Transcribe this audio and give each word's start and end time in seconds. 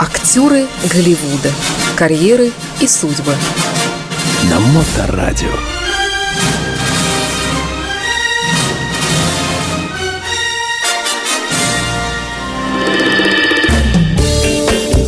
Актеры 0.00 0.66
Голливуда. 0.90 1.50
Карьеры 1.94 2.52
и 2.80 2.86
судьбы. 2.86 3.34
На 4.48 4.58
Моторадио. 4.58 5.50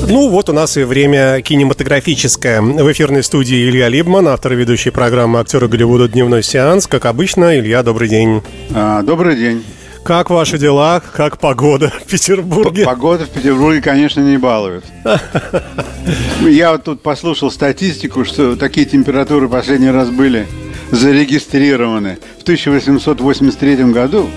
Ну, 0.09 0.29
вот 0.29 0.51
у 0.51 0.53
нас 0.53 0.77
и 0.77 0.83
время 0.83 1.41
кинематографическое. 1.41 2.61
В 2.61 2.93
эфирной 2.93 3.23
студии 3.23 3.65
Илья 3.67 3.89
Либман, 3.89 4.29
автор 4.29 4.53
и 4.53 4.57
ведущий 4.57 4.91
программы 4.91 5.41
«Актеры 5.41 5.69
Голливуда. 5.69 6.07
Дневной 6.07 6.43
сеанс». 6.43 6.87
Как 6.87 7.07
обычно, 7.07 7.59
Илья, 7.59 7.83
добрый 7.83 8.11
день. 8.11 8.43
А, 8.75 9.01
добрый 9.01 9.37
день. 9.37 9.65
Как 10.05 10.31
ваши 10.31 10.59
дела? 10.59 11.01
Как 11.15 11.39
погода 11.39 11.91
в 11.91 12.07
Петербурге? 12.11 12.85
Погода 12.85 13.25
в 13.25 13.29
Петербурге, 13.29 13.81
конечно, 13.81 14.21
не 14.21 14.37
балует. 14.37 14.85
Я 16.41 16.73
вот 16.73 16.83
тут 16.83 17.03
послушал 17.03 17.53
статистику, 17.53 18.25
что 18.25 18.57
такие 18.57 18.85
температуры 18.85 19.49
последний 19.49 19.91
раз 19.91 20.11
были 20.11 20.49
зарегистрированы 20.91 22.19
в 22.41 22.43
1883 22.43 23.77
году. 23.93 24.29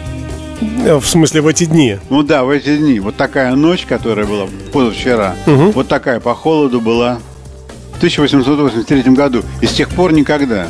В 0.61 1.03
смысле, 1.03 1.41
в 1.41 1.47
эти 1.47 1.65
дни? 1.65 1.97
Ну 2.11 2.21
да, 2.21 2.43
в 2.43 2.51
эти 2.51 2.77
дни. 2.77 2.99
Вот 2.99 3.15
такая 3.15 3.55
ночь, 3.55 3.85
которая 3.87 4.27
была 4.27 4.47
позавчера, 4.71 5.35
угу. 5.47 5.71
вот 5.71 5.87
такая 5.87 6.19
по 6.19 6.35
холоду 6.35 6.79
была 6.79 7.19
в 7.93 7.97
1883 7.97 9.01
году. 9.13 9.41
И 9.61 9.65
с 9.65 9.71
тех 9.71 9.89
пор 9.89 10.13
никогда 10.13 10.67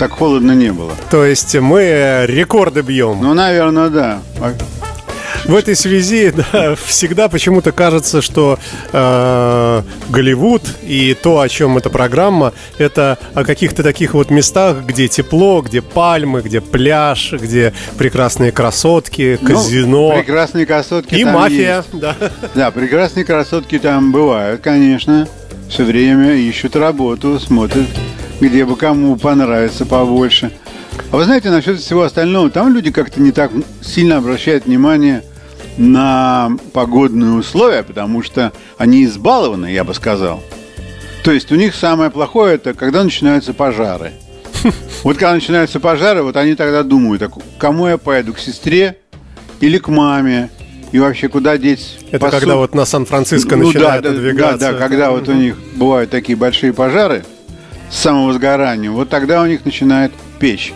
так 0.00 0.12
холодно 0.12 0.52
не 0.52 0.72
было. 0.72 0.92
То 1.10 1.26
есть 1.26 1.54
мы 1.56 2.24
рекорды 2.26 2.80
бьем? 2.80 3.18
Ну, 3.20 3.34
наверное, 3.34 3.90
да. 3.90 4.20
В 5.44 5.54
этой 5.54 5.76
связи 5.76 6.32
да, 6.52 6.74
всегда 6.74 7.28
почему-то 7.28 7.70
кажется, 7.72 8.22
что 8.22 8.58
э, 8.92 9.82
Голливуд 10.08 10.62
и 10.82 11.14
то, 11.22 11.40
о 11.40 11.48
чем 11.50 11.76
эта 11.76 11.90
программа, 11.90 12.54
это 12.78 13.18
о 13.34 13.44
каких-то 13.44 13.82
таких 13.82 14.14
вот 14.14 14.30
местах, 14.30 14.78
где 14.86 15.06
тепло, 15.06 15.60
где 15.60 15.82
пальмы, 15.82 16.40
где 16.40 16.62
пляж, 16.62 17.34
где 17.34 17.74
прекрасные 17.98 18.52
красотки, 18.52 19.38
ну, 19.42 19.48
казино. 19.48 20.12
Ну, 20.14 20.18
прекрасные 20.18 20.64
красотки 20.64 21.14
и 21.14 21.24
мафия, 21.24 21.76
есть. 21.78 21.88
да. 21.92 22.16
Да, 22.54 22.70
прекрасные 22.70 23.26
красотки 23.26 23.78
там 23.78 24.12
бывают, 24.12 24.62
конечно. 24.62 25.28
Все 25.68 25.84
время 25.84 26.32
ищут 26.36 26.74
работу, 26.74 27.38
смотрят, 27.38 27.86
где 28.40 28.64
бы 28.64 28.76
кому 28.76 29.16
понравится 29.16 29.84
побольше. 29.84 30.52
А 31.12 31.16
вы 31.16 31.24
знаете, 31.24 31.50
насчет 31.50 31.78
всего 31.78 32.02
остального, 32.02 32.50
там 32.50 32.72
люди 32.74 32.90
как-то 32.90 33.20
не 33.20 33.32
так 33.32 33.50
сильно 33.82 34.16
обращают 34.16 34.66
внимание 34.66 35.22
на 35.76 36.50
погодные 36.72 37.32
условия, 37.32 37.82
потому 37.82 38.22
что 38.22 38.52
они 38.78 39.04
избалованы, 39.04 39.72
я 39.72 39.84
бы 39.84 39.94
сказал. 39.94 40.42
То 41.24 41.32
есть 41.32 41.52
у 41.52 41.54
них 41.54 41.74
самое 41.74 42.10
плохое 42.10 42.54
это 42.54 42.74
когда 42.74 43.04
начинаются 43.04 43.52
пожары. 43.52 44.12
Вот 45.02 45.16
когда 45.16 45.32
начинаются 45.32 45.80
пожары, 45.80 46.22
вот 46.22 46.36
они 46.36 46.54
тогда 46.54 46.82
думают, 46.82 47.22
а 47.22 47.30
кому 47.58 47.88
я 47.88 47.96
поеду, 47.96 48.34
к 48.34 48.38
сестре 48.38 48.98
или 49.60 49.78
к 49.78 49.88
маме? 49.88 50.50
И 50.92 50.98
вообще 50.98 51.28
куда 51.28 51.56
деть? 51.56 51.98
Это 52.10 52.18
посуд? 52.18 52.40
когда 52.40 52.56
вот 52.56 52.74
на 52.74 52.84
Сан-Франциско 52.84 53.56
ну, 53.56 53.68
начинает 53.68 54.02
да, 54.02 54.10
двигаться. 54.10 54.58
Да, 54.58 54.72
да, 54.72 54.78
когда 54.78 55.10
вот 55.10 55.28
у 55.28 55.32
них 55.32 55.56
бывают 55.76 56.10
такие 56.10 56.36
большие 56.36 56.74
пожары 56.74 57.24
самовозгоранием, 57.90 58.94
вот 58.94 59.08
тогда 59.08 59.42
у 59.42 59.46
них 59.46 59.64
начинает 59.64 60.12
печь. 60.38 60.72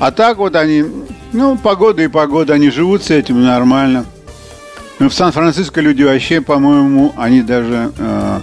А 0.00 0.10
так 0.10 0.38
вот 0.38 0.54
они, 0.54 0.84
ну, 1.32 1.56
погода 1.56 2.02
и 2.02 2.08
погода, 2.08 2.54
они 2.54 2.70
живут 2.70 3.04
с 3.04 3.10
этим 3.10 3.42
нормально. 3.42 4.04
Ну, 4.98 5.08
в 5.08 5.14
Сан-Франциско 5.14 5.80
люди 5.80 6.02
вообще, 6.02 6.40
по-моему, 6.40 7.14
они 7.16 7.42
даже 7.42 7.92
э, 7.96 8.40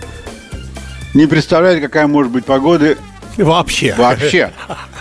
не 1.14 1.28
представляют, 1.28 1.82
какая 1.82 2.08
может 2.08 2.32
быть 2.32 2.46
погода. 2.46 2.96
Вообще. 3.38 3.94
Вообще. 3.98 4.52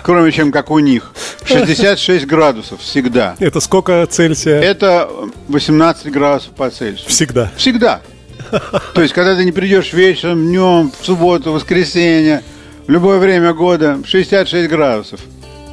Кроме 0.03 0.33
чем 0.33 0.51
как 0.51 0.71
у 0.71 0.81
них. 0.81 1.13
66 1.45 2.27
градусов 2.27 2.81
всегда. 2.81 3.37
Это 3.39 3.61
сколько 3.61 4.05
Цельсия? 4.07 4.61
Это 4.61 5.09
18 5.49 6.11
градусов 6.11 6.53
по 6.53 6.71
Цельсию. 6.71 7.09
Всегда. 7.09 7.51
Всегда. 7.57 8.01
То 8.95 9.03
есть, 9.03 9.15
когда 9.15 9.37
ты 9.37 9.45
не 9.45 9.53
придешь 9.53 9.93
вечером, 9.93 10.47
днем, 10.47 10.93
в 10.99 11.05
субботу, 11.05 11.51
в 11.51 11.55
воскресенье, 11.55 12.43
в 12.87 12.91
любое 12.91 13.19
время 13.19 13.53
года, 13.53 13.99
66 14.05 14.69
градусов. 14.69 15.21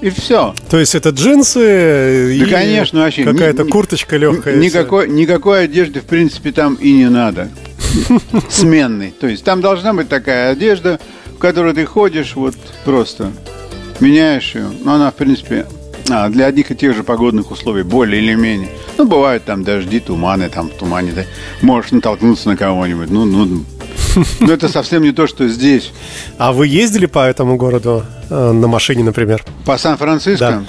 И 0.01 0.09
все. 0.09 0.55
То 0.69 0.79
есть 0.79 0.95
это 0.95 1.09
джинсы 1.09 1.59
да, 1.59 2.45
и 2.45 2.49
конечно, 2.49 3.01
вообще. 3.01 3.23
какая-то 3.23 3.65
курточка 3.65 4.17
легкая. 4.17 4.55
Никакой, 4.55 5.07
никакой 5.07 5.65
одежды, 5.65 6.01
в 6.01 6.05
принципе, 6.05 6.51
там 6.51 6.73
и 6.75 6.91
не 6.91 7.07
надо. 7.07 7.49
Сменной. 8.49 9.13
То 9.19 9.27
есть 9.27 9.43
там 9.43 9.61
должна 9.61 9.93
быть 9.93 10.09
такая 10.09 10.51
одежда, 10.51 10.99
в 11.35 11.37
которой 11.37 11.75
ты 11.75 11.85
ходишь 11.85 12.35
вот 12.35 12.55
просто. 12.83 13.31
Меняешь 13.99 14.55
ее. 14.55 14.65
Но 14.83 14.95
она, 14.95 15.11
в 15.11 15.15
принципе, 15.15 15.67
а, 16.11 16.29
для 16.29 16.47
одних 16.47 16.71
и 16.71 16.75
тех 16.75 16.95
же 16.95 17.03
погодных 17.03 17.51
условий, 17.51 17.83
более 17.83 18.21
или 18.21 18.35
менее. 18.35 18.69
Ну, 18.97 19.05
бывают 19.05 19.45
там 19.45 19.63
дожди, 19.63 19.99
туманы, 19.99 20.49
там 20.49 20.69
в 20.69 20.73
тумане 20.73 21.11
ты 21.11 21.25
можешь 21.61 21.91
натолкнуться 21.91 22.49
на 22.49 22.57
кого-нибудь. 22.57 23.09
Ну, 23.09 23.25
ну, 23.25 23.63
но 24.39 24.53
это 24.53 24.67
совсем 24.67 25.03
не 25.03 25.11
то, 25.11 25.27
что 25.27 25.47
здесь. 25.47 25.91
А 26.37 26.51
вы 26.51 26.67
ездили 26.67 27.05
по 27.05 27.25
этому 27.25 27.55
городу 27.57 28.03
э, 28.29 28.51
на 28.51 28.67
машине, 28.67 29.03
например? 29.03 29.43
По 29.65 29.77
Сан-Франциско? 29.77 30.39
Да. 30.39 30.63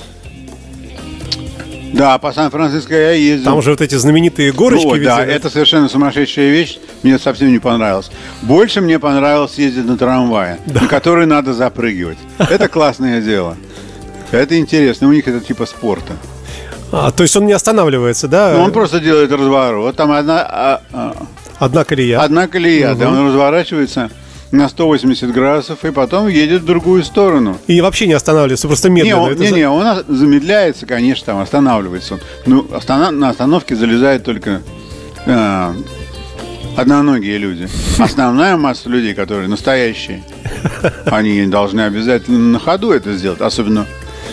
Да, 1.93 2.19
по 2.19 2.33
Сан-Франциско 2.33 2.95
я 2.95 3.11
ездил. 3.13 3.51
Там 3.53 3.63
же 3.63 3.71
вот 3.71 3.83
эти 3.83 3.97
знаменитые 3.97 4.51
горочки. 4.53 4.87
Ну, 4.87 5.05
да, 5.05 5.25
это 5.25 5.51
совершенно 5.51 5.89
сумасшедшая 5.89 6.51
вещь. 6.51 6.79
Мне 7.03 7.19
совсем 7.19 7.53
не 7.53 7.59
понравилось. 7.59 8.11
Больше 8.41 8.81
мне 8.81 8.99
понравилось 8.99 9.59
ездить 9.59 9.85
на 9.85 9.99
трамвае, 9.99 10.59
да. 10.67 10.83
на 10.83 10.89
который 10.89 11.27
надо 11.27 11.53
запрыгивать. 11.53 12.19
Это 12.39 12.69
классное 12.69 13.21
дело. 13.21 13.57
Это 14.33 14.59
интересно. 14.59 15.09
У 15.09 15.13
них 15.13 15.29
это 15.29 15.41
типа 15.41 15.67
спорта. 15.67 16.15
А, 16.91 17.11
то 17.11 17.23
есть 17.23 17.37
он 17.37 17.47
не 17.47 17.53
останавливается, 17.53 18.29
да? 18.29 18.53
Ну, 18.55 18.65
он 18.65 18.73
просто 18.73 19.01
делает 19.01 19.33
разворот. 19.33 19.97
Там 19.97 20.13
одна... 20.13 20.41
А, 20.43 20.81
а, 20.93 21.27
Одна 21.59 21.85
колея. 21.85 22.21
Одна 22.21 22.49
колея, 22.49 22.93
угу. 22.93 23.01
да, 23.01 23.09
он 23.09 23.29
разворачивается 23.29 24.11
на 24.51 24.69
180 24.69 25.33
градусов 25.33 25.85
и 25.85 25.91
потом 25.91 26.29
едет 26.29 26.63
в 26.63 26.65
другую 26.67 27.03
сторону. 27.05 27.57
И 27.67 27.81
вообще 27.81 28.07
не 28.07 28.13
останавливается, 28.13 28.67
просто 28.67 28.91
медленно. 28.91 29.29
Не, 29.29 29.33
он, 29.33 29.39
не, 29.39 29.51
не, 29.51 29.69
он 29.69 30.05
замедляется, 30.09 30.87
конечно, 30.87 31.27
там 31.27 31.39
останавливается. 31.39 32.21
Ну, 32.45 32.67
останов, 32.75 33.13
на 33.13 33.31
остановке 33.31 33.75
залезает 33.75 34.25
только 34.25 34.61
э, 35.25 35.73
одноногие 36.77 37.39
люди. 37.39 37.69
Основная 37.99 38.57
масса 38.59 38.91
людей, 38.91 39.15
которые 39.15 39.49
настоящие, 39.49 40.23
они 41.07 41.47
должны 41.47 41.81
обязательно 41.83 42.39
на 42.39 42.59
ходу 42.59 42.91
это 42.91 43.15
сделать, 43.15 43.41
особенно 43.41 43.87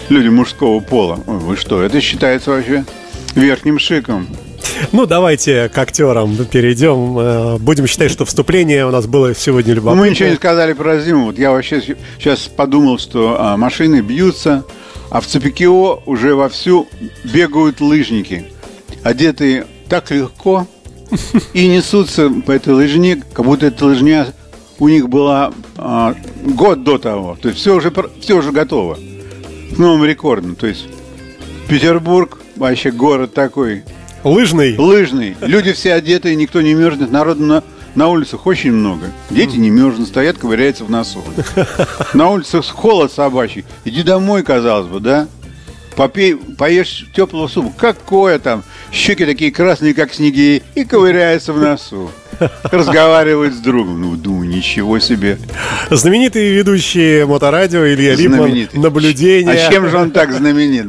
люди 0.10 0.28
мужского 0.28 0.80
пола. 0.80 1.20
Ой, 1.26 1.38
вы 1.38 1.56
что, 1.56 1.82
это 1.82 2.02
считается 2.02 2.52
вообще 2.52 2.86
верхним 3.36 3.80
шиком. 3.80 4.28
Ну, 4.92 5.06
давайте 5.06 5.70
к 5.70 5.78
актерам 5.78 6.36
перейдем. 6.46 7.18
Э, 7.18 7.58
будем 7.58 7.88
считать, 7.88 8.12
что 8.12 8.26
вступление 8.26 8.86
у 8.86 8.92
нас 8.92 9.08
было 9.08 9.36
сегодня 9.36 9.74
любопытное. 9.74 10.06
Мы 10.06 10.10
ничего 10.10 10.30
не 10.30 10.36
сказали 10.36 10.74
про 10.74 11.00
зиму. 11.00 11.26
Вот 11.26 11.38
я 11.38 11.52
вообще 11.52 11.82
сейчас 11.82 12.48
подумал, 12.48 12.98
что 12.98 13.36
а, 13.40 13.58
машины 13.58 14.02
бьются, 14.02 14.66
а 15.10 15.22
в 15.22 15.28
Цепикио 15.28 16.02
уже 16.06 16.36
вовсю 16.36 16.88
бегают 17.24 17.82
лыжники, 17.82 18.46
одетые 19.04 19.66
так 19.88 20.12
легко 20.12 20.68
и 21.54 21.68
несутся 21.68 22.30
по 22.30 22.52
этой 22.52 22.74
лыжне, 22.74 23.22
как 23.34 23.46
будто 23.46 23.66
эта 23.66 23.86
лыжня 23.86 24.28
у 24.78 24.88
них 24.88 25.10
была 25.10 25.52
а, 25.78 26.16
год 26.44 26.84
до 26.84 26.98
того. 26.98 27.38
То 27.42 27.50
есть 27.50 27.60
все 27.60 27.76
уже, 27.76 27.92
все 28.22 28.36
уже 28.36 28.52
готово. 28.52 28.98
С 29.72 29.78
новым 29.78 30.06
рекордом. 30.06 30.56
То 30.56 30.68
есть 30.68 30.88
Петербург, 31.68 32.40
вообще 32.56 32.92
город 32.92 33.34
такой 33.34 33.84
Лыжный. 34.24 34.78
Лыжный. 34.78 35.38
Люди 35.42 35.72
все 35.72 35.94
одетые, 35.94 36.36
никто 36.36 36.62
не 36.62 36.74
мерзнет. 36.74 37.12
Народу 37.12 37.44
на, 37.44 37.64
на 37.96 38.10
улицах 38.10 38.46
очень 38.46 38.72
много. 38.72 39.08
Дети 39.30 39.56
не 39.56 39.70
мерзнут, 39.70 40.10
стоят, 40.10 40.38
ковыряются 40.38 40.84
в 40.84 40.90
носу. 40.90 41.24
На 42.14 42.30
улицах 42.30 42.66
холод 42.66 43.12
собачий. 43.12 43.66
Иди 43.86 44.04
домой, 44.04 44.44
казалось 44.44 44.88
бы, 44.88 45.00
да? 45.00 45.28
Попей, 45.96 46.36
поешь 46.36 47.08
теплого 47.16 47.48
супа. 47.48 47.72
Какое 47.78 48.40
там? 48.40 48.64
Щеки 48.92 49.26
такие 49.26 49.52
красные, 49.52 49.94
как 49.94 50.14
снеги, 50.14 50.64
и 50.76 50.84
ковыряются 50.84 51.54
в 51.54 51.60
носу. 51.60 52.12
Разговаривают 52.64 53.54
с 53.54 53.58
другом. 53.58 54.02
Ну, 54.02 54.16
думаю, 54.16 54.50
ничего 54.50 55.00
себе. 55.00 55.38
Знаменитый 55.90 56.52
ведущий 56.52 57.24
моторадио 57.26 57.88
Илья 57.88 58.16
Липман. 58.16 58.70
Наблюдение. 58.74 59.54
А 59.54 59.72
чем 59.72 59.90
же 59.90 59.98
он 59.98 60.12
так 60.12 60.32
знаменит? 60.32 60.88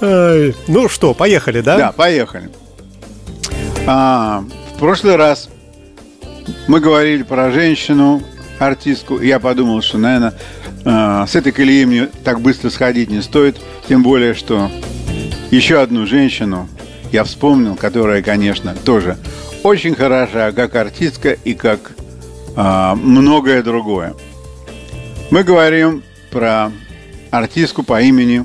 Ну 0.00 0.88
что, 0.88 1.14
поехали, 1.14 1.60
да? 1.60 1.76
Да, 1.76 1.92
поехали. 1.92 2.50
А, 3.86 4.44
в 4.74 4.78
прошлый 4.78 5.16
раз 5.16 5.48
мы 6.66 6.80
говорили 6.80 7.22
про 7.22 7.50
женщину, 7.50 8.22
артистку. 8.58 9.20
Я 9.20 9.38
подумал, 9.38 9.82
что, 9.82 9.98
наверное, 9.98 10.34
а, 10.84 11.26
с 11.26 11.36
этой 11.36 11.52
колеи 11.52 11.84
мне 11.84 12.08
так 12.24 12.40
быстро 12.40 12.70
сходить 12.70 13.10
не 13.10 13.22
стоит. 13.22 13.56
Тем 13.88 14.02
более, 14.02 14.34
что 14.34 14.70
еще 15.50 15.80
одну 15.80 16.06
женщину 16.06 16.68
я 17.12 17.22
вспомнил, 17.24 17.76
которая, 17.76 18.22
конечно, 18.22 18.74
тоже 18.84 19.16
очень 19.66 19.96
хороша 19.96 20.52
как 20.52 20.76
артистка 20.76 21.32
и 21.32 21.52
как 21.54 21.90
а, 22.54 22.94
многое 22.94 23.64
другое. 23.64 24.14
Мы 25.30 25.42
говорим 25.42 26.04
про 26.30 26.70
артистку 27.32 27.82
по 27.82 28.00
имени 28.00 28.44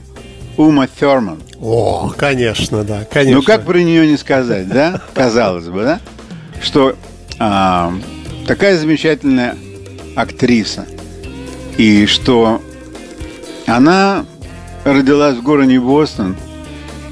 Ума 0.57 0.85
Thurman. 0.85 1.39
О, 1.61 2.11
конечно, 2.17 2.83
да, 2.83 3.05
конечно. 3.05 3.37
Ну 3.37 3.43
как 3.43 3.65
про 3.65 3.77
нее 3.77 4.07
не 4.07 4.17
сказать, 4.17 4.67
да? 4.67 4.99
Казалось 5.13 5.67
бы, 5.67 5.83
да? 5.83 6.01
Что 6.59 6.95
а, 7.37 7.93
такая 8.47 8.75
замечательная 8.77 9.55
актриса. 10.15 10.87
И 11.77 12.07
что 12.07 12.63
она 13.67 14.25
родилась 14.85 15.37
в 15.37 15.43
городе 15.43 15.79
Бостон. 15.79 16.35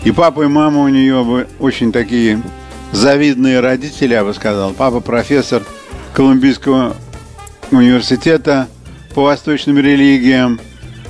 И 0.04 0.12
папа 0.12 0.42
и 0.42 0.48
мама 0.48 0.82
у 0.82 0.88
нее 0.88 1.46
очень 1.60 1.92
такие 1.92 2.42
завидные 2.92 3.60
родители, 3.60 4.14
я 4.14 4.24
бы 4.24 4.34
сказал. 4.34 4.74
Папа 4.74 5.00
профессор 5.00 5.64
Колумбийского 6.14 6.96
университета 7.72 8.68
по 9.14 9.24
восточным 9.24 9.78
религиям, 9.78 10.60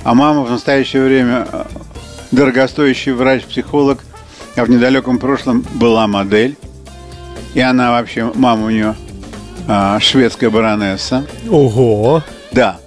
а 0.04 0.14
мама 0.14 0.42
в 0.42 0.50
настоящее 0.50 1.04
время 1.04 1.46
э, 1.50 1.64
дорогостоящий 2.30 3.12
врач-психолог, 3.12 4.00
а 4.56 4.64
в 4.64 4.70
недалеком 4.70 5.18
прошлом 5.18 5.64
была 5.74 6.06
модель. 6.06 6.56
И 7.54 7.60
она 7.60 7.90
вообще, 7.90 8.30
мама 8.34 8.66
у 8.66 8.70
нее 8.70 8.94
а, 9.66 9.98
шведская 10.00 10.50
баронесса. 10.50 11.26
Ого. 11.48 12.22
Да. 12.52 12.78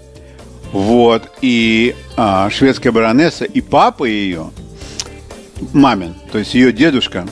Вот. 0.72 1.30
И 1.42 1.96
а, 2.16 2.50
шведская 2.50 2.92
баронесса, 2.92 3.46
и 3.46 3.62
папа 3.62 4.06
ее, 4.06 4.52
мамин, 5.74 6.16
то 6.32 6.40
есть 6.40 6.54
ее 6.54 6.72
дедушка, 6.72 7.28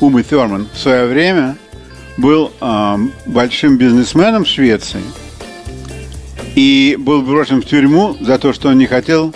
Умы 0.00 0.22
Ферман, 0.22 0.68
в 0.72 0.78
свое 0.78 1.06
время 1.06 1.56
был 2.16 2.52
а, 2.60 2.98
большим 3.26 3.78
бизнесменом 3.78 4.44
в 4.44 4.48
Швеции 4.48 5.02
и 6.54 6.96
был 6.98 7.22
брошен 7.22 7.62
в 7.62 7.66
тюрьму 7.66 8.16
за 8.20 8.38
то, 8.38 8.52
что 8.52 8.68
он 8.68 8.78
не 8.78 8.86
хотел 8.86 9.34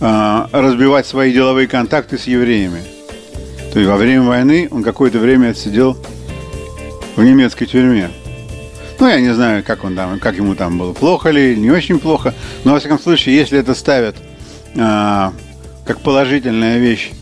а, 0.00 0.48
разбивать 0.52 1.06
свои 1.06 1.32
деловые 1.32 1.68
контакты 1.68 2.18
с 2.18 2.24
евреями. 2.26 2.82
То 3.72 3.80
есть 3.80 3.90
во 3.90 3.96
время 3.96 4.22
войны 4.22 4.68
он 4.70 4.82
какое-то 4.82 5.18
время 5.18 5.50
отсидел 5.50 5.96
в 7.16 7.22
немецкой 7.22 7.66
тюрьме. 7.66 8.10
Ну, 8.98 9.08
я 9.08 9.20
не 9.20 9.34
знаю, 9.34 9.62
как 9.62 9.84
он 9.84 9.94
там, 9.94 10.18
как 10.18 10.36
ему 10.36 10.54
там 10.54 10.78
было, 10.78 10.92
плохо 10.92 11.30
ли, 11.30 11.56
не 11.56 11.70
очень 11.70 11.98
плохо. 11.98 12.34
Но, 12.64 12.72
во 12.72 12.80
всяком 12.80 12.98
случае, 12.98 13.36
если 13.36 13.58
это 13.58 13.74
ставят 13.74 14.16
а, 14.76 15.32
как 15.84 16.00
положительная 16.00 16.78
вещь, 16.78 17.12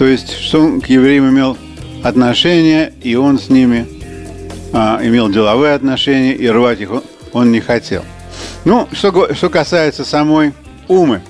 то 0.00 0.06
есть, 0.06 0.32
что 0.32 0.62
он 0.62 0.80
к 0.80 0.86
евреям 0.86 1.28
имел 1.28 1.58
отношения, 2.02 2.90
и 3.02 3.16
он 3.16 3.38
с 3.38 3.50
ними 3.50 3.86
а, 4.72 4.98
имел 5.02 5.28
деловые 5.28 5.74
отношения, 5.74 6.32
и 6.32 6.48
рвать 6.48 6.80
их 6.80 6.90
он, 6.90 7.02
он 7.34 7.52
не 7.52 7.60
хотел. 7.60 8.02
Ну, 8.64 8.88
что, 8.92 9.34
что 9.34 9.50
касается 9.50 10.06
самой 10.06 10.54
Умы. 10.88 11.20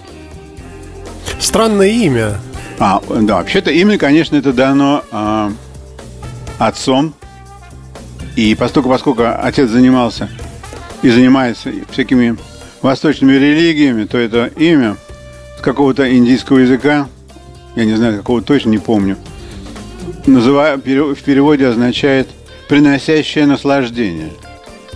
Странное 1.41 1.89
имя. 1.89 2.37
А, 2.79 3.03
да, 3.11 3.39
вообще-то 3.39 3.73
имя, 3.73 3.99
конечно, 3.99 4.37
это 4.37 4.53
дано 4.53 5.03
а, 5.11 5.51
отцом 6.61 7.13
и 8.37 8.55
поскольку, 8.55 8.89
поскольку 8.89 9.25
отец 9.37 9.69
занимался 9.69 10.29
и 11.03 11.11
занимается 11.11 11.73
всякими 11.91 12.37
восточными 12.83 13.33
религиями, 13.33 14.05
то 14.05 14.17
это 14.17 14.47
имя 14.47 14.97
с 15.59 15.61
какого-то 15.61 16.09
индийского 16.17 16.59
языка, 16.59 17.09
я 17.77 17.85
не 17.85 17.95
знаю, 17.95 18.19
какого 18.19 18.43
точно 18.43 18.71
не 18.71 18.79
помню, 18.79 19.17
называя, 20.27 20.77
в 20.77 20.81
переводе 20.81 21.67
означает 21.67 22.29
«приносящее 22.69 23.47
наслаждение». 23.47 24.31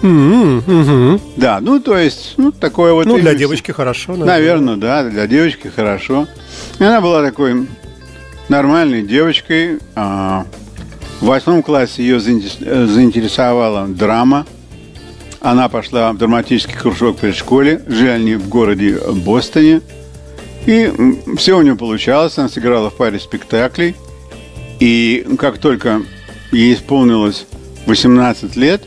Mm-hmm. 0.03 1.21
Да, 1.37 1.61
ну 1.61 1.81
то 1.81 1.97
есть, 1.97 2.35
ну 2.37 2.53
такое 2.53 2.93
вот. 2.93 3.07
Ну, 3.07 3.19
для 3.19 3.35
девочки 3.35 3.71
хорошо, 3.71 4.13
наверное. 4.13 4.35
Наверное, 4.35 4.77
да, 4.77 5.05
для 5.05 5.27
девочки 5.27 5.69
хорошо. 5.75 6.27
И 6.79 6.85
она 6.85 7.01
была 7.01 7.23
такой 7.23 7.67
нормальной 8.49 9.03
девочкой, 9.03 9.79
а, 9.95 10.45
в 11.21 11.27
восьмом 11.27 11.63
классе 11.63 12.03
ее 12.03 12.17
э, 12.17 12.87
заинтересовала 12.87 13.87
драма. 13.87 14.47
Она 15.41 15.69
пошла 15.69 16.13
в 16.13 16.19
драматический 16.19 16.77
кружок 16.77 17.19
при 17.19 17.33
школе. 17.33 17.83
Жили 17.87 18.09
они 18.09 18.35
в 18.35 18.49
городе 18.49 18.99
Бостоне. 19.25 19.81
И 20.67 20.93
все 21.37 21.59
у 21.59 21.63
нее 21.63 21.77
получалось. 21.77 22.39
Она 22.39 22.49
сыграла 22.49 22.91
в 22.91 22.95
паре 22.95 23.19
спектаклей. 23.19 23.95
И 24.81 25.27
как 25.39 25.59
только 25.59 26.03
ей 26.53 26.75
исполнилось 26.75 27.47
18 27.87 28.57
лет, 28.57 28.83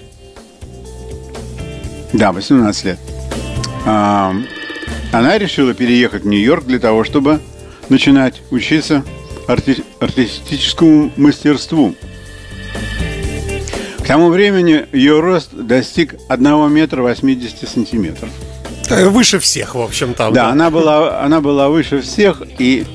да, 2.14 2.32
18 2.32 2.86
лет, 2.86 3.00
она 3.86 5.38
решила 5.38 5.74
переехать 5.74 6.24
в 6.24 6.28
Нью-Йорк 6.28 6.66
для 6.66 6.80
того, 6.80 7.04
чтобы 7.04 7.40
начинать 7.90 8.42
учиться 8.52 9.04
арти- 9.48 9.84
артистическому 10.00 11.12
мастерству. 11.16 11.96
К 14.00 14.08
тому 14.08 14.30
времени 14.30 14.86
ее 14.92 15.20
рост 15.20 15.54
достиг 15.54 16.16
1 16.30 16.72
метра 16.72 17.02
80 17.02 17.68
сантиметров. 17.70 18.30
Э, 18.90 19.10
выше 19.10 19.40
всех, 19.40 19.76
в 19.76 19.82
общем-то. 19.82 20.30
Да, 20.30 20.32
да, 20.32 20.50
Она, 20.50 20.70
была, 20.70 21.22
она 21.22 21.42
была 21.42 21.70
выше 21.70 22.02
всех, 22.02 22.42
и 22.60 22.86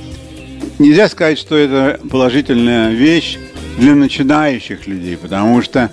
нельзя 0.79 1.09
сказать, 1.09 1.39
что 1.39 1.57
это 1.57 2.01
положительная 2.11 2.91
вещь 2.91 3.39
для 3.79 3.95
начинающих 3.95 4.87
людей, 4.87 5.17
потому 5.17 5.63
что 5.63 5.91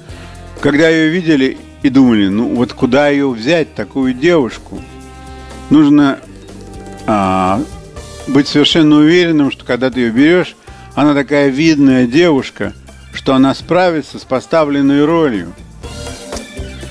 когда 0.62 0.90
ее 0.90 1.10
видели 1.10 1.57
и 1.84 1.90
думали, 1.90 2.28
ну 2.28 2.56
вот 2.56 2.74
куда 2.74 3.10
ее 3.10 3.30
взять, 3.30 3.74
такую 3.74 4.13
девушку, 4.13 4.81
нужно 5.69 6.19
а, 7.07 7.62
быть 8.28 8.48
совершенно 8.48 8.98
уверенным, 8.98 9.51
что 9.51 9.63
когда 9.63 9.90
ты 9.90 10.01
ее 10.01 10.12
берешь, 10.12 10.56
она 10.96 11.13
такая 11.13 11.48
видная 11.50 12.06
девушка– 12.06 12.74
что 13.13 13.36
она 13.36 13.54
справится 13.54 14.19
с 14.19 14.24
поставленной 14.24 15.06
ролью. 15.06 15.54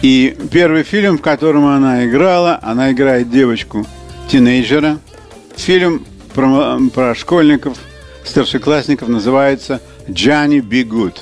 И 0.02 0.36
первый 0.52 0.84
фильм, 0.84 1.18
в 1.18 1.22
котором 1.22 1.66
она 1.66 2.06
играла, 2.06 2.58
она 2.62 2.92
играет 2.92 3.30
девочку-тинейджера. 3.30 4.98
Фильм 5.56 6.06
про, 6.34 6.78
про 6.94 7.14
школьников, 7.14 7.78
старшеклассников 8.24 9.08
называется 9.08 9.80
«Johnny 10.06 10.60
Be 10.60 10.84
Good». 10.84 11.16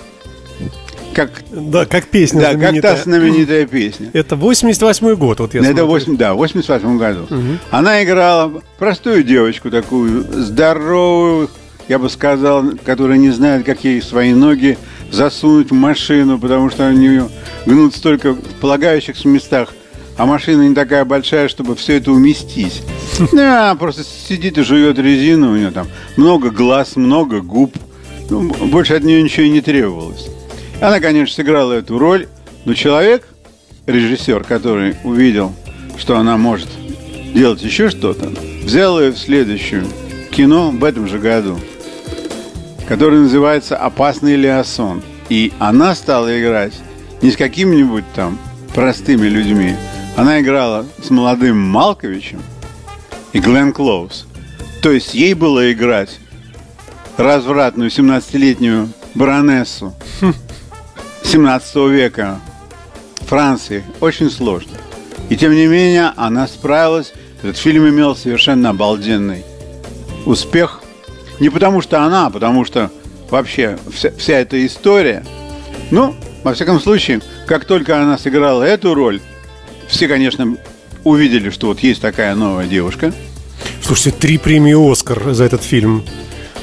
Как, 1.15 1.31
да, 1.51 1.87
как 1.87 2.09
песня 2.09 2.43
Да, 2.43 2.55
как 2.59 2.83
та 2.83 2.97
знаменитая 2.97 3.65
песня. 3.65 4.11
Это 4.13 4.35
88-й 4.35 5.17
год, 5.17 5.41
вот 5.41 5.55
я 5.55 5.63
Это 5.63 5.87
8, 5.87 6.19
да, 6.19 6.35
в 6.35 6.37
88 6.37 6.99
году. 6.99 7.23
Угу. 7.23 7.59
Она 7.71 8.05
играла 8.05 8.63
простую 8.79 9.25
девочку 9.25 9.71
такую, 9.71 10.25
здоровую, 10.31 11.49
я 11.89 11.99
бы 11.99 12.11
сказал, 12.11 12.65
которая 12.85 13.17
не 13.17 13.31
знает, 13.31 13.65
как 13.65 13.83
ей 13.85 14.03
свои 14.03 14.35
ноги 14.35 14.77
засунуть 15.11 15.71
в 15.71 15.75
машину, 15.75 16.39
потому 16.39 16.71
что 16.71 16.87
они 16.87 17.21
гнутся 17.65 18.03
только 18.03 18.33
в 18.33 18.41
полагающихся 18.61 19.29
местах, 19.29 19.73
а 20.17 20.27
машина 20.27 20.69
не 20.69 20.75
такая 20.75 21.05
большая, 21.05 21.49
чтобы 21.49 21.77
все 21.77 21.97
это 21.97 22.13
уместить. 22.13 22.83
Да, 23.33 23.75
просто 23.77 24.03
сидит 24.05 24.59
и 24.59 24.63
жует 24.63 24.99
резину, 24.99 25.53
у 25.53 25.57
нее 25.57 25.71
там 25.71 25.89
много 26.17 26.51
глаз, 26.51 26.97
много 26.97 27.41
губ. 27.41 27.75
Ну, 28.29 28.53
больше 28.67 28.95
от 28.95 29.05
нее 29.05 29.23
ничего 29.23 29.45
и 29.45 29.51
не 29.51 29.61
требовалось. 29.61 30.29
Она, 30.81 31.01
конечно, 31.01 31.35
сыграла 31.35 31.75
эту 31.75 31.99
роль, 31.99 32.29
но 32.65 32.75
человек, 32.75 33.27
режиссер, 33.87 34.45
который 34.45 34.97
увидел, 35.05 35.55
что 35.97 36.19
она 36.19 36.37
может 36.37 36.69
делать 37.33 37.63
еще 37.63 37.89
что-то, 37.89 38.31
взял 38.65 39.01
ее 39.01 39.13
в 39.13 39.19
следующее 39.19 39.85
кино 40.31 40.71
в 40.71 40.85
этом 40.85 41.09
же 41.09 41.19
году– 41.19 41.59
который 42.89 43.21
называется 43.21 43.77
«Опасный 43.77 44.37
Леосон». 44.37 45.03
И 45.29 45.53
она 45.59 45.95
стала 45.95 46.41
играть 46.41 46.73
не 47.23 47.31
с 47.31 47.37
какими-нибудь 47.37 48.05
там 48.15 48.39
простыми 48.75 49.27
людьми. 49.27 49.75
Она 50.17 50.41
играла 50.41 50.87
с 51.03 51.11
молодым 51.11 51.59
Малковичем 51.59 52.41
и 53.33 53.39
Глен 53.39 53.73
Клоус. 53.73 54.27
То 54.83 54.93
есть 54.93 55.15
ей 55.15 55.35
было 55.35 55.73
играть 55.73 56.19
развратную 57.17 57.91
17-летнюю 57.91 58.89
баронессу 59.15 59.95
17 61.25 61.77
века 61.91 62.41
Франции 63.27 63.83
очень 64.01 64.31
сложно. 64.31 64.73
И 65.29 65.37
тем 65.37 65.53
не 65.53 65.67
менее 65.67 66.13
она 66.17 66.47
справилась. 66.47 67.13
Этот 67.43 67.57
фильм 67.57 67.89
имел 67.89 68.15
совершенно 68.15 68.71
обалденный 68.71 69.45
успех. 70.25 70.83
Не 71.41 71.51
потому 71.51 71.83
что 71.83 72.03
она, 72.03 72.27
а 72.27 72.31
потому 72.31 72.65
что 72.65 72.91
вообще 73.31 73.79
вся, 73.93 74.11
вся 74.17 74.35
эта 74.39 74.65
история. 74.67 75.25
Ну, 75.91 76.15
во 76.43 76.55
всяком 76.55 76.81
случае, 76.81 77.21
как 77.47 77.65
только 77.65 78.01
она 78.01 78.19
сыграла 78.19 78.63
эту 78.63 78.95
роль, 78.95 79.21
все, 79.89 80.09
конечно, 80.09 80.57
увидели, 81.05 81.51
что 81.51 81.69
вот 81.69 81.81
есть 81.81 82.01
такая 82.01 82.35
новая 82.35 82.67
девушка. 82.67 83.13
Слушайте, 83.83 84.19
три 84.19 84.39
премии 84.39 84.93
«Оскар» 84.93 85.33
за 85.33 85.45
этот 85.45 85.63
фильм. 85.63 86.05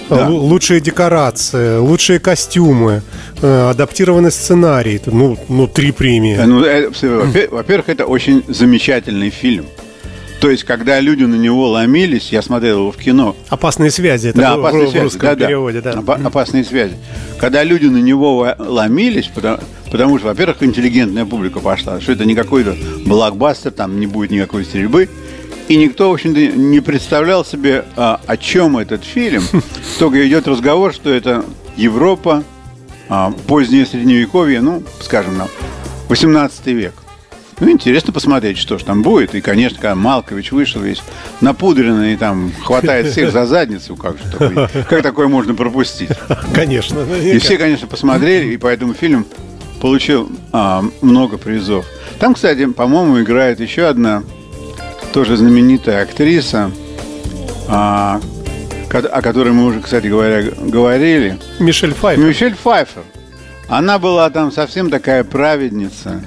Да. 0.10 0.28
Лу- 0.28 0.40
Лучшие 0.40 0.82
декорации, 0.82 1.78
лучшие 1.78 2.20
костюмы, 2.20 3.02
э, 3.42 3.70
адаптированный 3.70 4.32
сценарий. 4.32 5.00
Ну, 5.06 5.38
ну, 5.48 5.68
три 5.68 5.92
премии. 5.94 6.36
Э, 6.38 6.46
Ну, 6.46 6.64
э, 6.66 6.90
во-первых, 7.50 7.88
это 7.90 8.06
очень 8.06 8.44
замечательный 8.50 9.30
фильм. 9.30 9.66
То 10.44 10.50
есть, 10.50 10.66
когда 10.66 11.00
люди 11.00 11.24
на 11.24 11.36
него 11.36 11.70
ломились, 11.70 12.34
я 12.34 12.42
смотрел 12.42 12.80
его 12.80 12.92
в 12.92 12.98
кино. 12.98 13.34
Опасные 13.48 13.92
связи. 13.92 14.28
Это 14.28 14.40
да, 14.40 14.58
в- 14.58 14.60
опасные 14.60 14.88
в, 14.88 14.90
связи. 14.90 15.04
русском 15.06 15.22
да, 15.22 15.36
да. 15.36 15.46
переводе, 15.48 15.80
да. 15.80 15.92
Опа- 15.94 16.20
Опасные 16.22 16.66
связи. 16.66 16.96
Когда 17.40 17.64
люди 17.64 17.86
на 17.86 18.00
него 18.00 18.54
ломились, 18.60 19.32
потому, 19.34 19.60
потому 19.90 20.18
что, 20.20 20.28
во-первых, 20.28 20.62
интеллигентная 20.62 21.24
публика 21.24 21.62
пошла, 21.62 22.02
что 22.02 22.12
это 22.12 22.26
не 22.26 22.36
какой-то 22.36 22.76
блокбастер, 23.06 23.72
там 23.72 24.02
не 24.02 24.06
будет 24.06 24.32
никакой 24.32 24.66
стрельбы. 24.66 25.08
И 25.70 25.78
никто, 25.78 26.10
в 26.10 26.14
общем-то, 26.14 26.38
не 26.58 26.82
представлял 26.82 27.46
себе, 27.46 27.86
а, 27.96 28.20
о 28.28 28.36
чем 28.36 28.78
этот 28.78 29.06
фильм. 29.06 29.44
Только 29.98 30.28
идет 30.28 30.46
разговор, 30.46 30.94
что 30.94 31.10
это 31.10 31.46
Европа, 31.78 32.44
а, 33.08 33.32
позднее 33.48 33.86
Средневековье, 33.86 34.60
ну, 34.60 34.84
скажем 35.00 35.38
нам, 35.38 35.48
18 36.10 36.68
век. 36.68 36.96
Ну, 37.64 37.72
интересно 37.72 38.12
посмотреть, 38.12 38.58
что 38.58 38.78
же 38.78 38.84
там 38.84 39.04
будет. 39.04 39.34
И, 39.36 39.40
конечно, 39.40 39.78
когда 39.80 39.96
Малкович 39.96 40.52
вышел 40.52 40.82
весь 40.82 41.02
напудренный, 41.40 42.18
там, 42.18 42.52
хватает 42.62 43.08
всех 43.08 43.32
за 43.32 43.46
задницу, 43.46 43.96
как 43.96 44.18
же 44.18 44.24
такое, 44.30 44.68
как 44.90 45.02
такое 45.02 45.30
можно 45.30 45.56
пропустить? 45.56 46.10
Конечно. 46.54 47.00
И 47.16 47.40
все, 47.40 47.58
конечно, 47.58 47.88
посмотрели, 47.88 48.54
и 48.54 48.58
поэтому 48.58 48.94
фильм 48.94 49.26
получил 49.80 50.30
а, 50.52 50.84
много 51.02 51.38
призов. 51.38 51.86
Там, 52.20 52.34
кстати, 52.34 52.66
по-моему, 52.66 53.22
играет 53.22 53.62
еще 53.62 53.86
одна 53.86 54.24
тоже 55.14 55.38
знаменитая 55.38 56.04
актриса, 56.04 56.70
а, 57.70 58.20
о 58.92 59.22
которой 59.22 59.54
мы 59.54 59.68
уже, 59.68 59.80
кстати 59.80 60.08
говоря, 60.08 60.44
говорили. 60.60 61.40
Мишель 61.60 61.94
Пфайффер. 61.94 62.26
Мишель 62.26 62.56
Пфайфер. 62.56 63.04
Она 63.70 64.00
была 64.00 64.30
там 64.30 64.52
совсем 64.52 64.90
такая 64.90 65.24
праведница. 65.24 66.26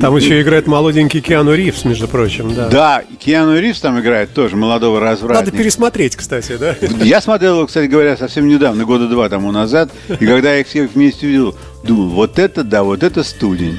Там 0.00 0.16
еще 0.16 0.40
играет 0.42 0.66
молоденький 0.66 1.20
Киану 1.20 1.54
Ривз, 1.54 1.84
между 1.84 2.08
прочим, 2.08 2.54
да. 2.54 2.68
Да, 2.68 3.04
Киану 3.18 3.58
Ривз 3.58 3.80
там 3.80 4.00
играет 4.00 4.32
тоже 4.34 4.56
молодого 4.56 5.00
Надо 5.00 5.10
развратника. 5.12 5.56
пересмотреть, 5.56 6.16
кстати, 6.16 6.56
да? 6.56 6.76
Я 7.02 7.20
смотрел 7.20 7.56
его, 7.56 7.66
кстати 7.66 7.86
говоря, 7.86 8.16
совсем 8.16 8.48
недавно, 8.48 8.84
года 8.84 9.08
два 9.08 9.28
тому 9.28 9.52
назад. 9.52 9.90
И 10.08 10.26
когда 10.26 10.54
я 10.54 10.60
их 10.60 10.66
всех 10.66 10.92
вместе 10.94 11.26
увидел, 11.26 11.56
думал, 11.84 12.08
вот 12.08 12.38
это 12.38 12.64
да, 12.64 12.82
вот 12.82 13.02
это 13.02 13.22
студень. 13.22 13.78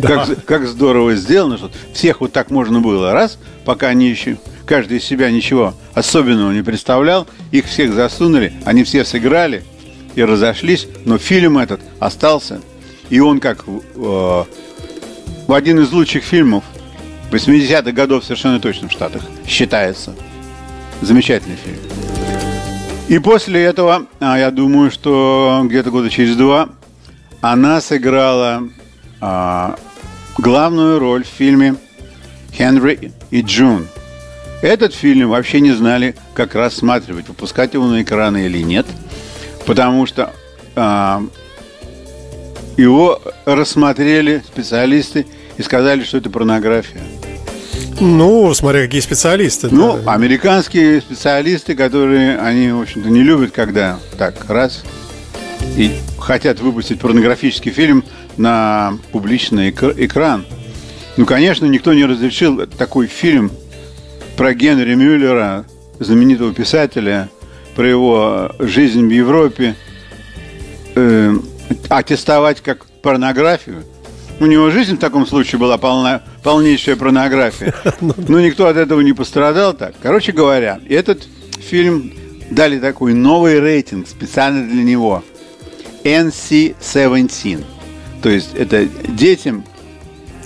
Как, 0.00 0.44
как 0.44 0.66
здорово 0.66 1.14
сделано, 1.14 1.58
что 1.58 1.70
всех 1.92 2.20
вот 2.20 2.32
так 2.32 2.50
можно 2.50 2.80
было. 2.80 3.12
Раз, 3.12 3.38
пока 3.64 3.88
они 3.88 4.08
еще, 4.08 4.38
каждый 4.66 4.98
из 4.98 5.04
себя 5.04 5.30
ничего 5.30 5.74
особенного 5.94 6.52
не 6.52 6.62
представлял, 6.62 7.26
их 7.50 7.66
всех 7.66 7.92
засунули, 7.92 8.52
они 8.64 8.84
все 8.84 9.04
сыграли 9.04 9.64
и 10.14 10.22
разошлись, 10.24 10.86
но 11.04 11.18
фильм 11.18 11.58
этот 11.58 11.80
остался. 12.00 12.60
И 13.10 13.20
он 13.20 13.40
как 13.40 13.64
э, 13.94 14.44
в 15.46 15.52
один 15.52 15.80
из 15.80 15.92
лучших 15.92 16.24
фильмов 16.24 16.64
80-х 17.30 17.92
годов 17.92 18.24
совершенно 18.24 18.60
точно 18.60 18.88
в 18.88 18.92
Штатах 18.92 19.22
считается. 19.46 20.14
Замечательный 21.00 21.56
фильм. 21.56 21.78
И 23.08 23.18
после 23.18 23.62
этого, 23.62 24.06
а, 24.20 24.38
я 24.38 24.50
думаю, 24.50 24.90
что 24.90 25.62
где-то 25.64 25.90
года 25.90 26.08
через 26.08 26.36
два 26.36 26.70
она 27.40 27.80
сыграла 27.80 28.68
а, 29.20 29.76
главную 30.38 30.98
роль 30.98 31.24
в 31.24 31.28
фильме 31.28 31.74
«Хенри 32.52 33.12
и 33.30 33.42
Джун». 33.42 33.86
Этот 34.62 34.94
фильм 34.94 35.28
вообще 35.28 35.60
не 35.60 35.72
знали, 35.72 36.14
как 36.34 36.54
рассматривать, 36.54 37.28
выпускать 37.28 37.74
его 37.74 37.86
на 37.86 38.02
экраны 38.02 38.46
или 38.46 38.62
нет, 38.62 38.86
потому 39.66 40.06
что 40.06 40.32
а, 40.76 41.22
его 42.76 43.20
рассмотрели 43.44 44.42
специалисты 44.46 45.26
и 45.56 45.62
сказали, 45.62 46.04
что 46.04 46.18
это 46.18 46.30
порнография. 46.30 47.02
Ну, 48.00 48.52
смотря 48.54 48.82
какие 48.82 49.00
специалисты. 49.00 49.68
Ну, 49.70 50.00
да. 50.02 50.14
американские 50.14 51.00
специалисты, 51.00 51.74
которые, 51.74 52.38
они, 52.38 52.72
в 52.72 52.80
общем-то, 52.80 53.08
не 53.08 53.22
любят, 53.22 53.52
когда 53.52 53.98
так, 54.18 54.46
раз, 54.48 54.82
и 55.76 55.92
хотят 56.18 56.60
выпустить 56.60 57.00
порнографический 57.00 57.70
фильм 57.70 58.04
на 58.36 58.98
публичный 59.12 59.70
эк- 59.70 59.94
экран. 59.96 60.44
Ну, 61.16 61.26
конечно, 61.26 61.66
никто 61.66 61.92
не 61.92 62.04
разрешил 62.04 62.66
такой 62.66 63.06
фильм 63.06 63.52
про 64.36 64.54
Генри 64.54 64.94
Мюллера, 64.94 65.66
знаменитого 66.00 66.52
писателя, 66.54 67.28
про 67.76 67.86
его 67.86 68.52
жизнь 68.58 69.06
в 69.06 69.10
Европе, 69.10 69.76
э, 70.94 71.34
аттестовать 71.88 72.60
как 72.60 72.86
порнографию. 73.02 73.84
У 74.40 74.46
него 74.46 74.70
жизнь 74.70 74.96
в 74.96 74.98
таком 74.98 75.26
случае 75.26 75.58
была 75.58 75.78
полна, 75.78 76.22
полнейшая 76.42 76.96
порнография. 76.96 77.74
Но 78.00 78.40
никто 78.40 78.66
от 78.66 78.76
этого 78.76 79.00
не 79.00 79.12
пострадал 79.12 79.74
так. 79.74 79.94
Короче 80.02 80.32
говоря, 80.32 80.80
этот 80.88 81.28
фильм 81.60 82.12
дали 82.50 82.78
такой 82.78 83.14
новый 83.14 83.60
рейтинг 83.60 84.08
специально 84.08 84.66
для 84.68 84.82
него. 84.82 85.22
NC-17. 86.04 87.64
То 88.22 88.28
есть 88.28 88.50
это 88.54 88.86
детям 89.08 89.64